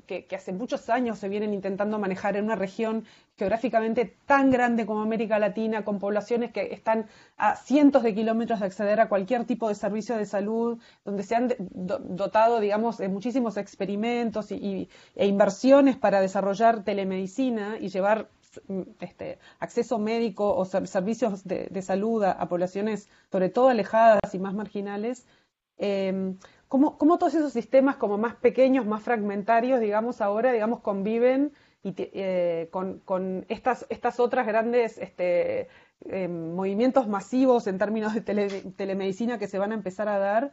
que, 0.06 0.36
hace 0.36 0.52
muchos 0.52 0.88
años 0.88 1.18
se 1.18 1.28
vienen 1.28 1.54
intentando 1.54 1.98
manejar 1.98 2.36
en 2.36 2.44
una 2.44 2.56
región 2.56 3.04
geográficamente 3.36 4.16
tan 4.26 4.50
grande 4.50 4.86
como 4.86 5.00
América 5.00 5.38
Latina, 5.38 5.84
con 5.84 5.98
poblaciones 5.98 6.52
que 6.52 6.72
están 6.72 7.06
a 7.36 7.56
cientos 7.56 8.02
de 8.02 8.14
kilómetros 8.14 8.60
de 8.60 8.66
acceder 8.66 9.00
a 9.00 9.08
cualquier 9.08 9.44
tipo 9.44 9.68
de 9.68 9.74
servicio 9.74 10.16
de 10.16 10.26
salud, 10.26 10.78
donde 11.04 11.22
se 11.22 11.34
han 11.34 11.54
dotado, 11.58 12.60
digamos, 12.60 12.98
de 12.98 13.08
muchísimos 13.08 13.56
experimentos 13.56 14.50
e 14.50 14.88
inversiones 15.16 15.96
para 15.96 16.20
desarrollar 16.20 16.84
telemedicina 16.84 17.76
y 17.80 17.88
llevar 17.88 18.28
este, 19.00 19.38
acceso 19.58 19.98
médico 19.98 20.54
o 20.54 20.64
servicios 20.64 21.44
de, 21.44 21.82
salud 21.82 22.22
a, 22.24 22.48
poblaciones 22.48 23.08
sobre 23.30 23.48
todo 23.48 23.68
alejadas 23.68 24.34
y 24.34 24.38
más 24.38 24.54
marginales, 24.54 25.26
eh, 25.78 26.34
¿cómo, 26.68 27.18
todos 27.18 27.34
esos 27.34 27.52
sistemas 27.52 27.96
como 27.96 28.18
más 28.18 28.36
pequeños, 28.36 28.86
más 28.86 29.02
fragmentarios, 29.02 29.80
digamos, 29.80 30.20
ahora, 30.20 30.52
digamos, 30.52 30.80
conviven 30.80 31.52
y 31.82 31.94
eh, 31.98 32.68
con, 32.70 33.44
estas, 33.48 33.86
estas 33.90 34.20
otras 34.20 34.46
grandes 34.46 34.98
este, 34.98 35.68
eh, 36.06 36.28
movimientos 36.28 37.08
masivos 37.08 37.66
en 37.66 37.78
términos 37.78 38.14
de 38.14 38.20
telemedicina 38.20 39.38
que 39.38 39.48
se 39.48 39.58
van 39.58 39.72
a 39.72 39.74
empezar 39.74 40.08
a 40.08 40.18
dar 40.18 40.52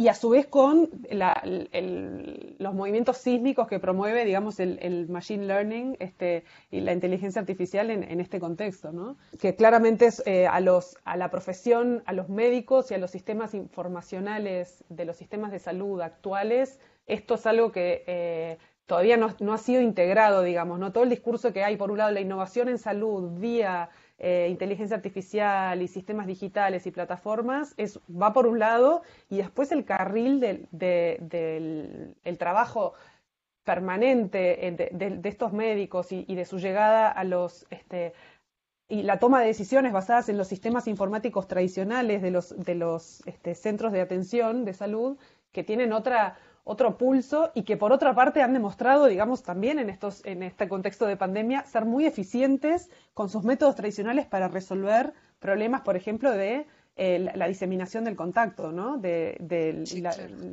y 0.00 0.08
a 0.08 0.14
su 0.14 0.30
vez 0.30 0.46
con 0.46 0.88
los 1.10 2.74
movimientos 2.74 3.18
sísmicos 3.18 3.68
que 3.68 3.78
promueve, 3.78 4.24
digamos, 4.24 4.58
el, 4.58 5.06
machine 5.10 5.44
learning 5.44 5.98
este, 6.00 6.44
y 6.70 6.80
la 6.80 6.94
inteligencia 6.94 7.38
artificial 7.38 7.90
en, 7.90 8.18
este 8.18 8.40
contexto, 8.40 8.92
¿no? 8.92 9.18
Que 9.38 9.54
claramente 9.54 10.06
es, 10.06 10.22
eh, 10.24 10.46
a, 10.46 10.58
la 10.60 11.30
profesión, 11.30 12.02
a 12.06 12.14
los 12.14 12.30
médicos 12.30 12.90
y 12.90 12.94
a 12.94 12.98
los 12.98 13.10
sistemas 13.10 13.52
informacionales 13.52 14.82
de 14.88 15.04
los 15.04 15.18
sistemas 15.18 15.52
de 15.52 15.58
salud 15.58 16.00
actuales, 16.00 16.80
esto 17.06 17.34
es 17.34 17.44
algo 17.44 17.70
que 17.70 18.02
eh, 18.06 18.56
todavía 18.86 19.18
no, 19.18 19.34
no, 19.38 19.52
ha 19.52 19.58
sido 19.58 19.82
integrado, 19.82 20.42
digamos, 20.42 20.78
¿no? 20.78 20.92
Todo 20.92 21.04
el 21.04 21.10
discurso 21.10 21.52
que 21.52 21.62
hay, 21.62 21.76
por 21.76 21.90
un 21.90 21.98
lado, 21.98 22.10
la 22.10 22.22
innovación 22.22 22.70
en 22.70 22.78
salud 22.78 23.38
vía 23.38 23.90
eh, 24.22 24.48
inteligencia 24.50 24.96
artificial 24.96 25.80
y 25.80 25.88
sistemas 25.88 26.26
digitales 26.26 26.86
y 26.86 26.90
plataformas 26.90 27.72
es, 27.78 27.98
va 28.10 28.34
por 28.34 28.46
un 28.46 28.58
lado 28.58 29.00
y 29.30 29.38
después 29.38 29.72
el 29.72 29.86
carril 29.86 30.40
del, 30.40 30.68
trabajo 32.38 32.92
permanente 33.64 34.90
de, 34.92 35.20
estos 35.24 35.54
médicos 35.54 36.12
y, 36.12 36.34
de 36.34 36.44
su 36.44 36.58
llegada 36.58 37.10
a 37.10 37.24
los 37.24 37.66
este, 37.70 38.12
y 38.88 39.04
la 39.04 39.18
toma 39.18 39.40
de 39.40 39.46
decisiones 39.46 39.92
basadas 39.92 40.28
en 40.28 40.36
los 40.36 40.48
sistemas 40.48 40.86
informáticos 40.86 41.48
tradicionales 41.48 42.20
de 42.20 42.30
los, 42.30 42.54
de 42.62 42.74
los 42.74 43.26
este, 43.26 43.54
centros 43.54 43.90
de 43.90 44.02
atención 44.02 44.66
de 44.66 44.74
salud 44.74 45.16
que 45.50 45.64
tienen 45.64 45.94
otra, 45.94 46.36
otro 46.64 46.98
pulso 46.98 47.50
y 47.54 47.62
que 47.62 47.76
por 47.76 47.92
otra 47.92 48.14
parte 48.14 48.42
han 48.42 48.52
demostrado, 48.52 49.06
digamos, 49.06 49.42
también 49.42 49.78
en, 49.78 49.90
estos, 49.90 50.24
en 50.24 50.42
este 50.42 50.68
contexto 50.68 51.06
de 51.06 51.16
pandemia, 51.16 51.64
ser 51.64 51.84
muy 51.84 52.06
eficientes 52.06 52.90
con 53.14 53.28
sus 53.28 53.44
métodos 53.44 53.76
tradicionales 53.76 54.26
para 54.26 54.48
resolver 54.48 55.12
problemas, 55.38 55.80
por 55.82 55.96
ejemplo, 55.96 56.30
de 56.30 56.66
eh, 56.96 57.30
la, 57.34 57.46
diseminación 57.48 58.04
del 58.04 58.16
contacto, 58.16 58.72
¿no? 58.72 58.98
De, 58.98 59.36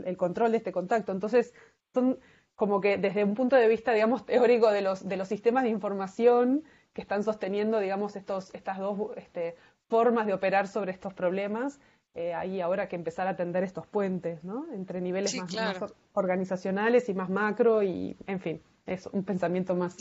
el 0.06 0.17
control 0.17 0.52
de 0.52 0.58
este 0.58 0.72
contacto. 0.72 1.12
Entonces, 1.12 1.54
son 1.93 2.20
como 2.56 2.82
que 2.82 2.98
desde 2.98 3.24
un 3.24 3.36
punto 3.36 3.56
de 3.56 3.67
vista, 3.67 3.93
digamos, 3.93 4.26
teórico 4.26 4.72
de 4.72 4.82
los, 4.82 5.08
de 5.08 5.17
los 5.17 5.28
sistemas 5.28 5.63
de 5.63 5.70
información 5.70 6.63
que 6.93 7.02
están 7.02 7.24
sosteniendo, 7.24 7.80
digamos, 7.80 8.15
estos, 8.15 8.54
estas 8.56 8.80
dos 8.80 9.12
este, 9.17 9.56
formas 9.88 10.26
de 10.26 10.34
operar 10.34 10.67
sobre 10.67 10.91
estos 10.91 11.13
problemas, 11.13 11.80
eh, 12.18 12.34
ahí 12.34 12.62
ahora 12.62 12.90
que 12.90 12.96
empezar 12.96 13.28
a 13.28 13.32
atender 13.32 13.64
estos 13.64 13.86
puentes, 13.86 14.44
¿no? 14.44 14.66
Entre 14.74 15.02
niveles 15.02 15.36
más, 15.36 15.78
organizacionales 16.14 17.10
y 17.10 17.14
más 17.14 17.30
macro 17.30 17.84
y, 17.84 18.18
en 18.26 18.40
fin, 18.40 18.60
es 18.88 19.06
un 19.06 19.24
pensamiento 19.24 19.76
más. 19.76 19.96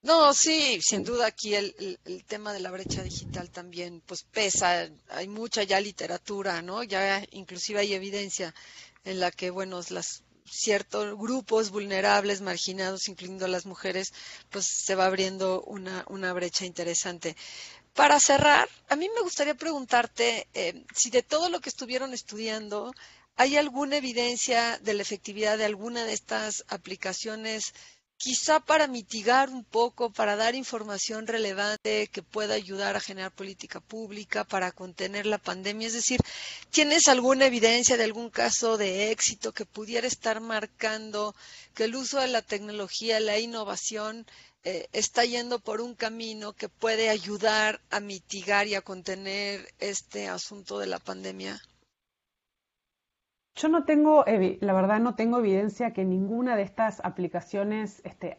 No, 0.00 0.32
sí, 0.32 0.78
sin 0.80 1.04
duda 1.04 1.26
aquí 1.26 1.54
el, 1.54 1.98
tema 2.26 2.54
de 2.54 2.60
la 2.60 2.70
brecha 2.70 3.02
digital 3.02 3.50
también 3.50 4.00
pues 4.06 4.22
pesa, 4.22 4.88
hay 5.10 5.28
mucha 5.28 5.64
ya 5.64 5.80
literatura, 5.80 6.62
¿no? 6.62 6.82
Ya 6.82 7.22
inclusive 7.32 7.80
hay 7.80 7.92
evidencia 7.92 8.54
en 9.04 9.20
la 9.20 9.30
que, 9.30 9.50
bueno, 9.50 9.80
las 9.90 10.24
ciertos 10.46 11.14
grupos 11.18 11.70
vulnerables, 11.70 12.40
marginados, 12.40 13.06
incluyendo 13.08 13.48
las 13.48 13.66
mujeres, 13.66 14.14
pues 14.48 14.64
se 14.66 14.94
va 14.94 15.04
abriendo 15.04 15.62
una, 15.64 16.06
una 16.08 16.32
brecha 16.32 16.64
interesante. 16.64 17.36
Para 17.94 18.18
cerrar, 18.18 18.68
a 18.88 18.96
mí 18.96 19.08
me 19.14 19.22
gustaría 19.22 19.54
preguntarte 19.54 20.48
eh, 20.52 20.84
si 20.92 21.10
de 21.10 21.22
todo 21.22 21.48
lo 21.48 21.60
que 21.60 21.68
estuvieron 21.68 22.12
estudiando, 22.12 22.92
¿hay 23.36 23.56
alguna 23.56 23.96
evidencia 23.98 24.78
de 24.78 24.94
la 24.94 25.02
efectividad 25.02 25.56
de 25.58 25.64
alguna 25.64 26.04
de 26.04 26.12
estas 26.12 26.64
aplicaciones, 26.66 27.72
quizá 28.16 28.58
para 28.58 28.88
mitigar 28.88 29.48
un 29.48 29.62
poco, 29.62 30.10
para 30.12 30.34
dar 30.34 30.56
información 30.56 31.28
relevante 31.28 32.08
que 32.08 32.22
pueda 32.24 32.54
ayudar 32.54 32.96
a 32.96 33.00
generar 33.00 33.30
política 33.30 33.78
pública, 33.78 34.42
para 34.42 34.72
contener 34.72 35.24
la 35.24 35.38
pandemia? 35.38 35.86
Es 35.86 35.94
decir, 35.94 36.18
¿tienes 36.70 37.06
alguna 37.06 37.46
evidencia 37.46 37.96
de 37.96 38.04
algún 38.04 38.28
caso 38.28 38.76
de 38.76 39.12
éxito 39.12 39.52
que 39.52 39.66
pudiera 39.66 40.08
estar 40.08 40.40
marcando 40.40 41.32
que 41.74 41.84
el 41.84 41.94
uso 41.94 42.18
de 42.18 42.26
la 42.26 42.42
tecnología, 42.42 43.20
la 43.20 43.38
innovación, 43.38 44.26
eh, 44.64 44.88
está 44.92 45.24
yendo 45.24 45.58
por 45.58 45.80
un 45.80 45.94
camino 45.94 46.54
que 46.54 46.68
puede 46.68 47.10
ayudar 47.10 47.80
a 47.90 48.00
mitigar 48.00 48.66
y 48.66 48.74
a 48.74 48.80
contener 48.80 49.60
este 49.78 50.28
asunto 50.28 50.78
de 50.78 50.86
la 50.86 50.98
pandemia? 50.98 51.60
Yo 53.56 53.68
no 53.68 53.84
tengo, 53.84 54.24
la 54.26 54.72
verdad 54.72 54.98
no 55.00 55.14
tengo 55.14 55.38
evidencia 55.38 55.92
que 55.92 56.04
ninguna 56.04 56.56
de 56.56 56.62
estas 56.62 57.00
aplicaciones 57.04 58.00
esté 58.04 58.38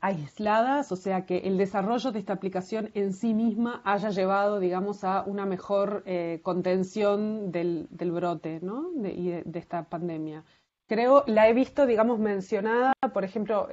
aisladas, 0.00 0.92
o 0.92 0.96
sea, 0.96 1.26
que 1.26 1.38
el 1.38 1.58
desarrollo 1.58 2.12
de 2.12 2.20
esta 2.20 2.32
aplicación 2.32 2.90
en 2.94 3.12
sí 3.12 3.34
misma 3.34 3.82
haya 3.84 4.10
llevado, 4.10 4.60
digamos, 4.60 5.02
a 5.02 5.24
una 5.24 5.46
mejor 5.46 6.04
eh, 6.06 6.38
contención 6.44 7.50
del, 7.50 7.88
brote 7.90 8.60
¿no? 8.62 8.90
de, 8.92 9.42
esta 9.54 9.82
pandemia 9.82 10.44
creo, 10.88 11.22
la 11.26 11.48
he 11.48 11.52
visto, 11.52 11.86
digamos, 11.86 12.18
mencionada, 12.18 12.94
por 13.12 13.22
ejemplo, 13.22 13.68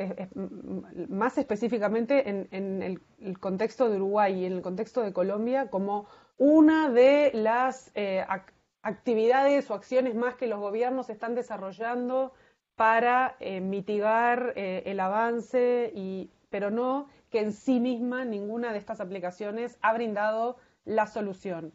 más 1.10 1.38
específicamente 1.38 2.30
en, 2.30 2.84
el, 2.84 3.40
contexto 3.40 3.90
de 3.90 3.96
Uruguay 3.96 4.42
y 4.42 4.46
en 4.46 4.54
el 4.54 4.62
contexto 4.62 5.02
de 5.02 5.14
Colombia, 5.14 5.70
como 5.70 6.08
una 6.38 6.90
de 6.90 7.32
las 7.34 7.92
eh, 7.96 8.24
actividades 8.82 9.72
o 9.72 9.74
acciones 9.74 10.14
más 10.14 10.36
que 10.36 10.48
los 10.48 10.60
gobiernos 10.60 11.10
están 11.10 11.34
desarrollando 11.34 12.34
para 12.76 13.38
eh, 13.40 13.62
mitigar 13.62 14.54
eh, 14.58 14.84
el 14.86 15.00
avance, 15.00 15.92
y, 15.96 16.30
pero 16.50 16.70
no 16.70 17.08
que 17.32 17.40
en 17.40 17.54
sí 17.54 17.80
misma 17.80 18.26
ninguna 18.26 18.74
de 18.74 18.78
estas 18.78 19.00
aplicaciones 19.00 19.78
ha 19.82 19.94
brindado 19.94 20.58
la 20.84 21.08
solución. 21.08 21.74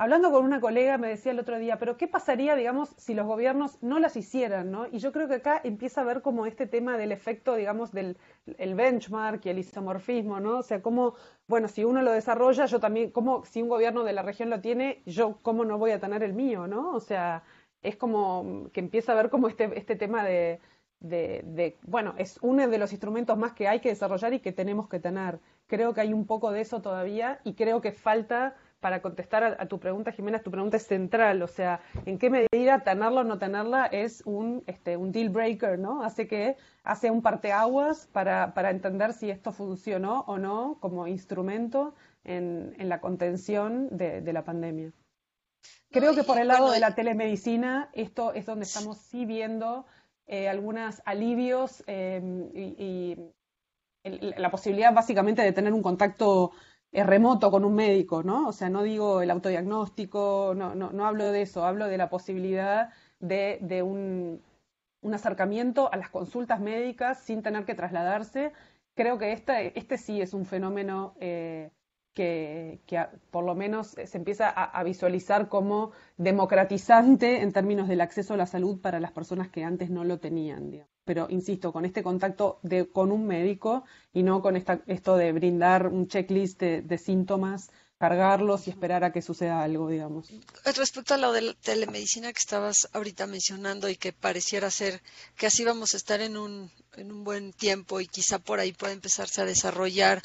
Hablando 0.00 0.30
con 0.30 0.44
una 0.44 0.60
colega 0.60 0.96
me 0.96 1.08
decía 1.08 1.32
el 1.32 1.40
otro 1.40 1.58
día, 1.58 1.76
pero 1.76 1.96
¿qué 1.96 2.06
pasaría, 2.06 2.54
digamos, 2.54 2.90
si 2.98 3.14
los 3.14 3.26
gobiernos 3.26 3.82
no 3.82 3.98
las 3.98 4.14
hicieran, 4.16 4.70
¿no? 4.70 4.86
Y 4.86 5.00
yo 5.00 5.10
creo 5.10 5.26
que 5.26 5.34
acá 5.34 5.60
empieza 5.64 6.02
a 6.02 6.04
ver 6.04 6.22
como 6.22 6.46
este 6.46 6.68
tema 6.68 6.96
del 6.96 7.10
efecto, 7.10 7.56
digamos, 7.56 7.90
del 7.90 8.16
el 8.58 8.76
benchmark 8.76 9.44
y 9.44 9.48
el 9.48 9.58
isomorfismo, 9.58 10.38
¿no? 10.38 10.58
O 10.58 10.62
sea, 10.62 10.82
cómo, 10.82 11.16
bueno, 11.48 11.66
si 11.66 11.82
uno 11.84 12.00
lo 12.02 12.12
desarrolla, 12.12 12.66
yo 12.66 12.78
también, 12.78 13.10
como 13.10 13.44
si 13.44 13.60
un 13.60 13.68
gobierno 13.68 14.04
de 14.04 14.12
la 14.12 14.22
región 14.22 14.50
lo 14.50 14.60
tiene, 14.60 15.02
yo 15.04 15.38
cómo 15.42 15.64
no 15.64 15.78
voy 15.78 15.90
a 15.90 15.98
tener 15.98 16.22
el 16.22 16.32
mío, 16.32 16.68
¿no? 16.68 16.92
O 16.92 17.00
sea, 17.00 17.42
es 17.82 17.96
como 17.96 18.70
que 18.72 18.78
empieza 18.78 19.12
a 19.12 19.16
ver 19.16 19.30
como 19.30 19.48
este, 19.48 19.76
este 19.76 19.96
tema 19.96 20.22
de, 20.24 20.60
de, 21.00 21.76
bueno, 21.82 22.14
es 22.18 22.38
uno 22.42 22.68
de 22.68 22.78
los 22.78 22.92
instrumentos 22.92 23.36
más 23.36 23.52
que 23.52 23.66
hay 23.66 23.80
que 23.80 23.88
desarrollar 23.88 24.32
y 24.32 24.38
que 24.40 24.52
tenemos 24.52 24.88
que 24.88 25.00
tener. 25.00 25.40
Creo 25.66 25.92
que 25.92 26.02
hay 26.02 26.12
un 26.12 26.26
poco 26.26 26.52
de 26.52 26.60
eso 26.60 26.82
todavía 26.82 27.40
y 27.42 27.54
creo 27.54 27.80
que 27.80 27.90
falta 27.92 28.54
para 28.80 29.02
contestar 29.02 29.56
a, 29.58 29.66
tu 29.66 29.80
pregunta, 29.80 30.12
Jimena, 30.12 30.38
tu 30.40 30.50
pregunta 30.50 30.76
es 30.76 30.86
central, 30.86 31.42
o 31.42 31.48
sea, 31.48 31.80
en 32.06 32.18
qué 32.18 32.30
medida 32.30 32.84
tenerla 32.84 33.22
o 33.22 33.24
no 33.24 33.38
tenerla 33.38 33.86
es 33.86 34.22
un, 34.24 34.62
este, 34.66 34.96
un 34.96 35.10
deal 35.10 35.30
breaker, 35.30 35.78
¿no? 35.78 36.02
Hace 36.04 36.28
que 36.28 36.56
hace 36.84 37.10
un 37.10 37.22
parteaguas 37.22 38.06
para, 38.12 38.54
para 38.54 38.70
entender 38.70 39.12
si 39.12 39.30
esto 39.30 39.52
funcionó 39.52 40.20
o 40.28 40.38
no 40.38 40.78
como 40.80 41.06
instrumento 41.06 41.94
en, 42.24 42.74
en 42.78 42.88
la 42.88 43.00
contención 43.00 43.88
de, 43.90 44.20
de, 44.20 44.32
la 44.32 44.44
pandemia. 44.44 44.92
Creo 45.90 46.14
que 46.14 46.22
por 46.22 46.38
el 46.38 46.48
lado 46.48 46.70
de 46.70 46.78
la 46.78 46.94
telemedicina, 46.94 47.90
esto 47.94 48.32
es 48.32 48.46
donde 48.46 48.64
estamos 48.64 48.98
sí 48.98 49.24
viendo 49.26 49.86
eh, 50.26 50.48
algunos 50.48 51.02
alivios 51.04 51.82
eh, 51.86 52.20
y, 52.54 52.60
y 52.78 53.32
la 54.04 54.50
posibilidad 54.50 54.92
básicamente 54.92 55.42
de 55.42 55.52
tener 55.52 55.72
un 55.72 55.82
contacto 55.82 56.52
remoto 56.92 57.50
con 57.50 57.64
un 57.64 57.74
médico, 57.74 58.22
¿no? 58.22 58.48
O 58.48 58.52
sea, 58.52 58.70
no 58.70 58.82
digo 58.82 59.22
el 59.22 59.30
autodiagnóstico, 59.30 60.54
no, 60.56 60.74
no, 60.74 60.90
no 60.90 61.06
hablo 61.06 61.30
de 61.32 61.42
eso, 61.42 61.64
hablo 61.64 61.86
de 61.86 61.98
la 61.98 62.08
posibilidad 62.08 62.90
de, 63.20 63.58
de 63.60 63.82
un, 63.82 64.42
un, 65.02 65.14
acercamiento 65.14 65.92
a 65.92 65.96
las 65.96 66.10
consultas 66.10 66.60
médicas 66.60 67.20
sin 67.20 67.42
tener 67.42 67.64
que 67.64 67.74
trasladarse. 67.74 68.52
Creo 68.94 69.18
que 69.18 69.32
este, 69.32 69.78
este 69.78 69.98
sí 69.98 70.20
es 70.20 70.34
un 70.34 70.46
fenómeno 70.46 71.14
eh, 71.20 71.70
que, 72.18 72.80
por 73.30 73.44
lo 73.44 73.54
menos 73.54 73.94
se 74.04 74.18
empieza 74.18 74.48
a, 74.48 74.82
visualizar 74.82 75.48
como 75.48 75.92
democratizante 76.16 77.42
en 77.42 77.52
términos 77.52 77.86
del 77.86 78.00
acceso 78.00 78.34
a 78.34 78.36
la 78.36 78.46
salud 78.46 78.80
para 78.80 78.98
las 78.98 79.12
personas 79.12 79.50
que 79.50 79.62
antes 79.62 79.88
no 79.88 80.02
lo 80.02 80.18
tenían. 80.18 80.72
Pero 81.04 81.28
insisto, 81.30 81.72
con 81.72 81.84
este 81.84 82.02
contacto 82.02 82.60
con 82.92 83.12
un 83.12 83.24
médico 83.24 83.84
y 84.12 84.24
no 84.24 84.42
con 84.42 84.56
esta, 84.56 84.80
esto 84.86 85.16
de 85.16 85.32
brindar 85.32 85.86
un 85.86 86.08
checklist 86.08 86.60
de 86.60 86.98
síntomas 86.98 87.70
cargarlos 87.98 88.66
y 88.66 88.70
esperar 88.70 89.02
a 89.02 89.12
que 89.12 89.22
suceda 89.22 89.62
algo, 89.62 89.88
digamos. 89.88 90.28
Respecto 90.64 91.14
a 91.14 91.18
lo 91.18 91.32
de 91.32 91.40
la 91.42 91.54
telemedicina 91.54 92.32
que 92.32 92.38
estabas 92.38 92.88
ahorita 92.92 93.26
mencionando 93.26 93.88
y 93.88 93.96
que 93.96 94.12
pareciera 94.12 94.70
ser 94.70 95.02
que 95.36 95.48
así 95.48 95.64
vamos 95.64 95.94
a 95.94 95.96
estar 95.96 96.20
en 96.20 96.36
un, 96.36 96.70
en 96.96 97.10
un 97.10 97.24
buen 97.24 97.52
tiempo 97.52 98.00
y 98.00 98.06
quizá 98.06 98.38
por 98.38 98.60
ahí 98.60 98.72
pueda 98.72 98.92
empezarse 98.92 99.40
a 99.40 99.46
desarrollar 99.46 100.22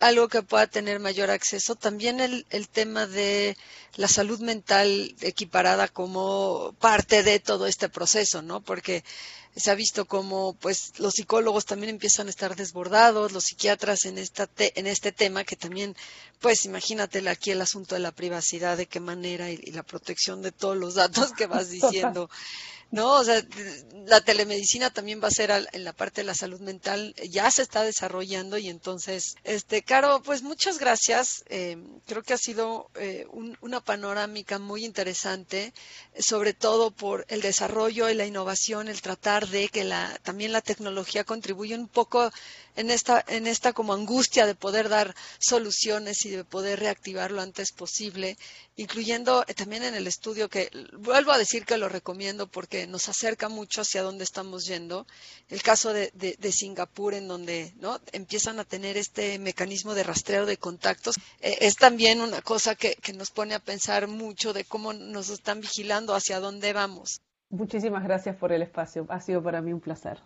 algo 0.00 0.28
que 0.28 0.42
pueda 0.42 0.66
tener 0.66 1.00
mayor 1.00 1.30
acceso. 1.30 1.76
También 1.76 2.20
el, 2.20 2.46
el 2.50 2.68
tema 2.68 3.06
de 3.06 3.56
la 3.96 4.08
salud 4.08 4.40
mental 4.40 5.14
equiparada 5.22 5.88
como 5.88 6.74
parte 6.78 7.22
de 7.22 7.40
todo 7.40 7.66
este 7.66 7.88
proceso, 7.88 8.42
¿no? 8.42 8.60
Porque 8.60 9.02
se 9.56 9.70
ha 9.70 9.74
visto 9.74 10.04
como 10.06 10.54
pues 10.54 10.98
los 10.98 11.14
psicólogos 11.14 11.64
también 11.64 11.90
empiezan 11.90 12.26
a 12.26 12.30
estar 12.30 12.56
desbordados, 12.56 13.32
los 13.32 13.44
psiquiatras 13.44 14.04
en 14.04 14.18
esta 14.18 14.46
te, 14.46 14.78
en 14.78 14.86
este 14.86 15.12
tema 15.12 15.44
que 15.44 15.56
también 15.56 15.94
pues 16.40 16.64
imagínate 16.64 17.26
aquí 17.28 17.50
el 17.50 17.60
asunto 17.60 17.94
de 17.94 18.00
la 18.00 18.12
privacidad, 18.12 18.76
de 18.76 18.86
qué 18.86 19.00
manera 19.00 19.50
y, 19.50 19.60
y 19.62 19.70
la 19.72 19.82
protección 19.82 20.42
de 20.42 20.52
todos 20.52 20.76
los 20.76 20.94
datos 20.94 21.32
que 21.32 21.46
vas 21.46 21.70
diciendo. 21.70 22.28
¿no? 22.94 23.14
O 23.14 23.24
sea, 23.24 23.42
la 24.06 24.20
telemedicina 24.20 24.88
también 24.88 25.20
va 25.22 25.26
a 25.26 25.32
ser 25.32 25.50
en 25.72 25.82
la 25.84 25.92
parte 25.92 26.20
de 26.20 26.26
la 26.26 26.34
salud 26.34 26.60
mental, 26.60 27.12
ya 27.28 27.50
se 27.50 27.62
está 27.62 27.82
desarrollando 27.82 28.56
y 28.56 28.68
entonces, 28.68 29.34
este, 29.42 29.82
Caro, 29.82 30.22
pues 30.22 30.42
muchas 30.42 30.78
gracias. 30.78 31.42
Eh, 31.48 31.76
creo 32.06 32.22
que 32.22 32.34
ha 32.34 32.38
sido 32.38 32.90
eh, 32.94 33.26
un, 33.32 33.58
una 33.60 33.80
panorámica 33.80 34.60
muy 34.60 34.84
interesante, 34.84 35.72
sobre 36.16 36.54
todo 36.54 36.92
por 36.92 37.26
el 37.28 37.40
desarrollo 37.40 38.08
y 38.08 38.14
la 38.14 38.26
innovación, 38.26 38.86
el 38.88 39.02
tratar 39.02 39.48
de 39.48 39.68
que 39.68 39.82
la, 39.82 40.16
también 40.22 40.52
la 40.52 40.60
tecnología 40.60 41.24
contribuye 41.24 41.74
un 41.74 41.88
poco 41.88 42.30
en 42.76 42.90
esta, 42.90 43.24
en 43.28 43.46
esta 43.46 43.72
como 43.72 43.94
angustia 43.94 44.46
de 44.46 44.54
poder 44.54 44.88
dar 44.88 45.14
soluciones 45.38 46.24
y 46.24 46.30
de 46.30 46.44
poder 46.44 46.80
reactivar 46.80 47.30
lo 47.30 47.40
antes 47.40 47.72
posible, 47.72 48.36
incluyendo 48.76 49.44
eh, 49.46 49.54
también 49.54 49.82
en 49.84 49.94
el 49.94 50.06
estudio 50.06 50.48
que 50.48 50.70
vuelvo 50.92 51.32
a 51.32 51.38
decir 51.38 51.64
que 51.64 51.78
lo 51.78 51.88
recomiendo 51.88 52.46
porque 52.46 52.83
nos 52.86 53.08
acerca 53.08 53.48
mucho 53.48 53.80
hacia 53.80 54.02
dónde 54.02 54.24
estamos 54.24 54.66
yendo. 54.66 55.06
El 55.48 55.62
caso 55.62 55.92
de, 55.92 56.52
Singapur, 56.52 57.14
en 57.14 57.28
donde 57.28 57.72
¿no? 57.76 57.98
empiezan 58.12 58.58
a 58.58 58.64
tener 58.64 58.96
este 58.96 59.38
mecanismo 59.38 59.94
de 59.94 60.02
rastreo 60.02 60.46
de 60.46 60.56
contactos, 60.56 61.16
eh, 61.40 61.58
es 61.60 61.76
también 61.76 62.20
una 62.20 62.42
cosa 62.42 62.74
que, 62.74 62.94
que 62.96 63.12
nos 63.12 63.30
pone 63.30 63.54
a 63.54 63.60
pensar 63.60 64.08
mucho 64.08 64.52
de 64.52 64.64
cómo 64.64 64.92
nos 64.92 65.30
están 65.30 65.60
vigilando 65.60 66.14
hacia 66.14 66.40
dónde 66.40 66.72
vamos. 66.72 67.20
Muchísimas 67.50 68.04
gracias 68.04 68.36
por 68.36 68.52
el 68.52 68.62
espacio. 68.62 69.06
Ha 69.08 69.20
sido 69.20 69.42
para 69.42 69.60
mí 69.62 69.72
un 69.72 69.80
placer. 69.80 70.18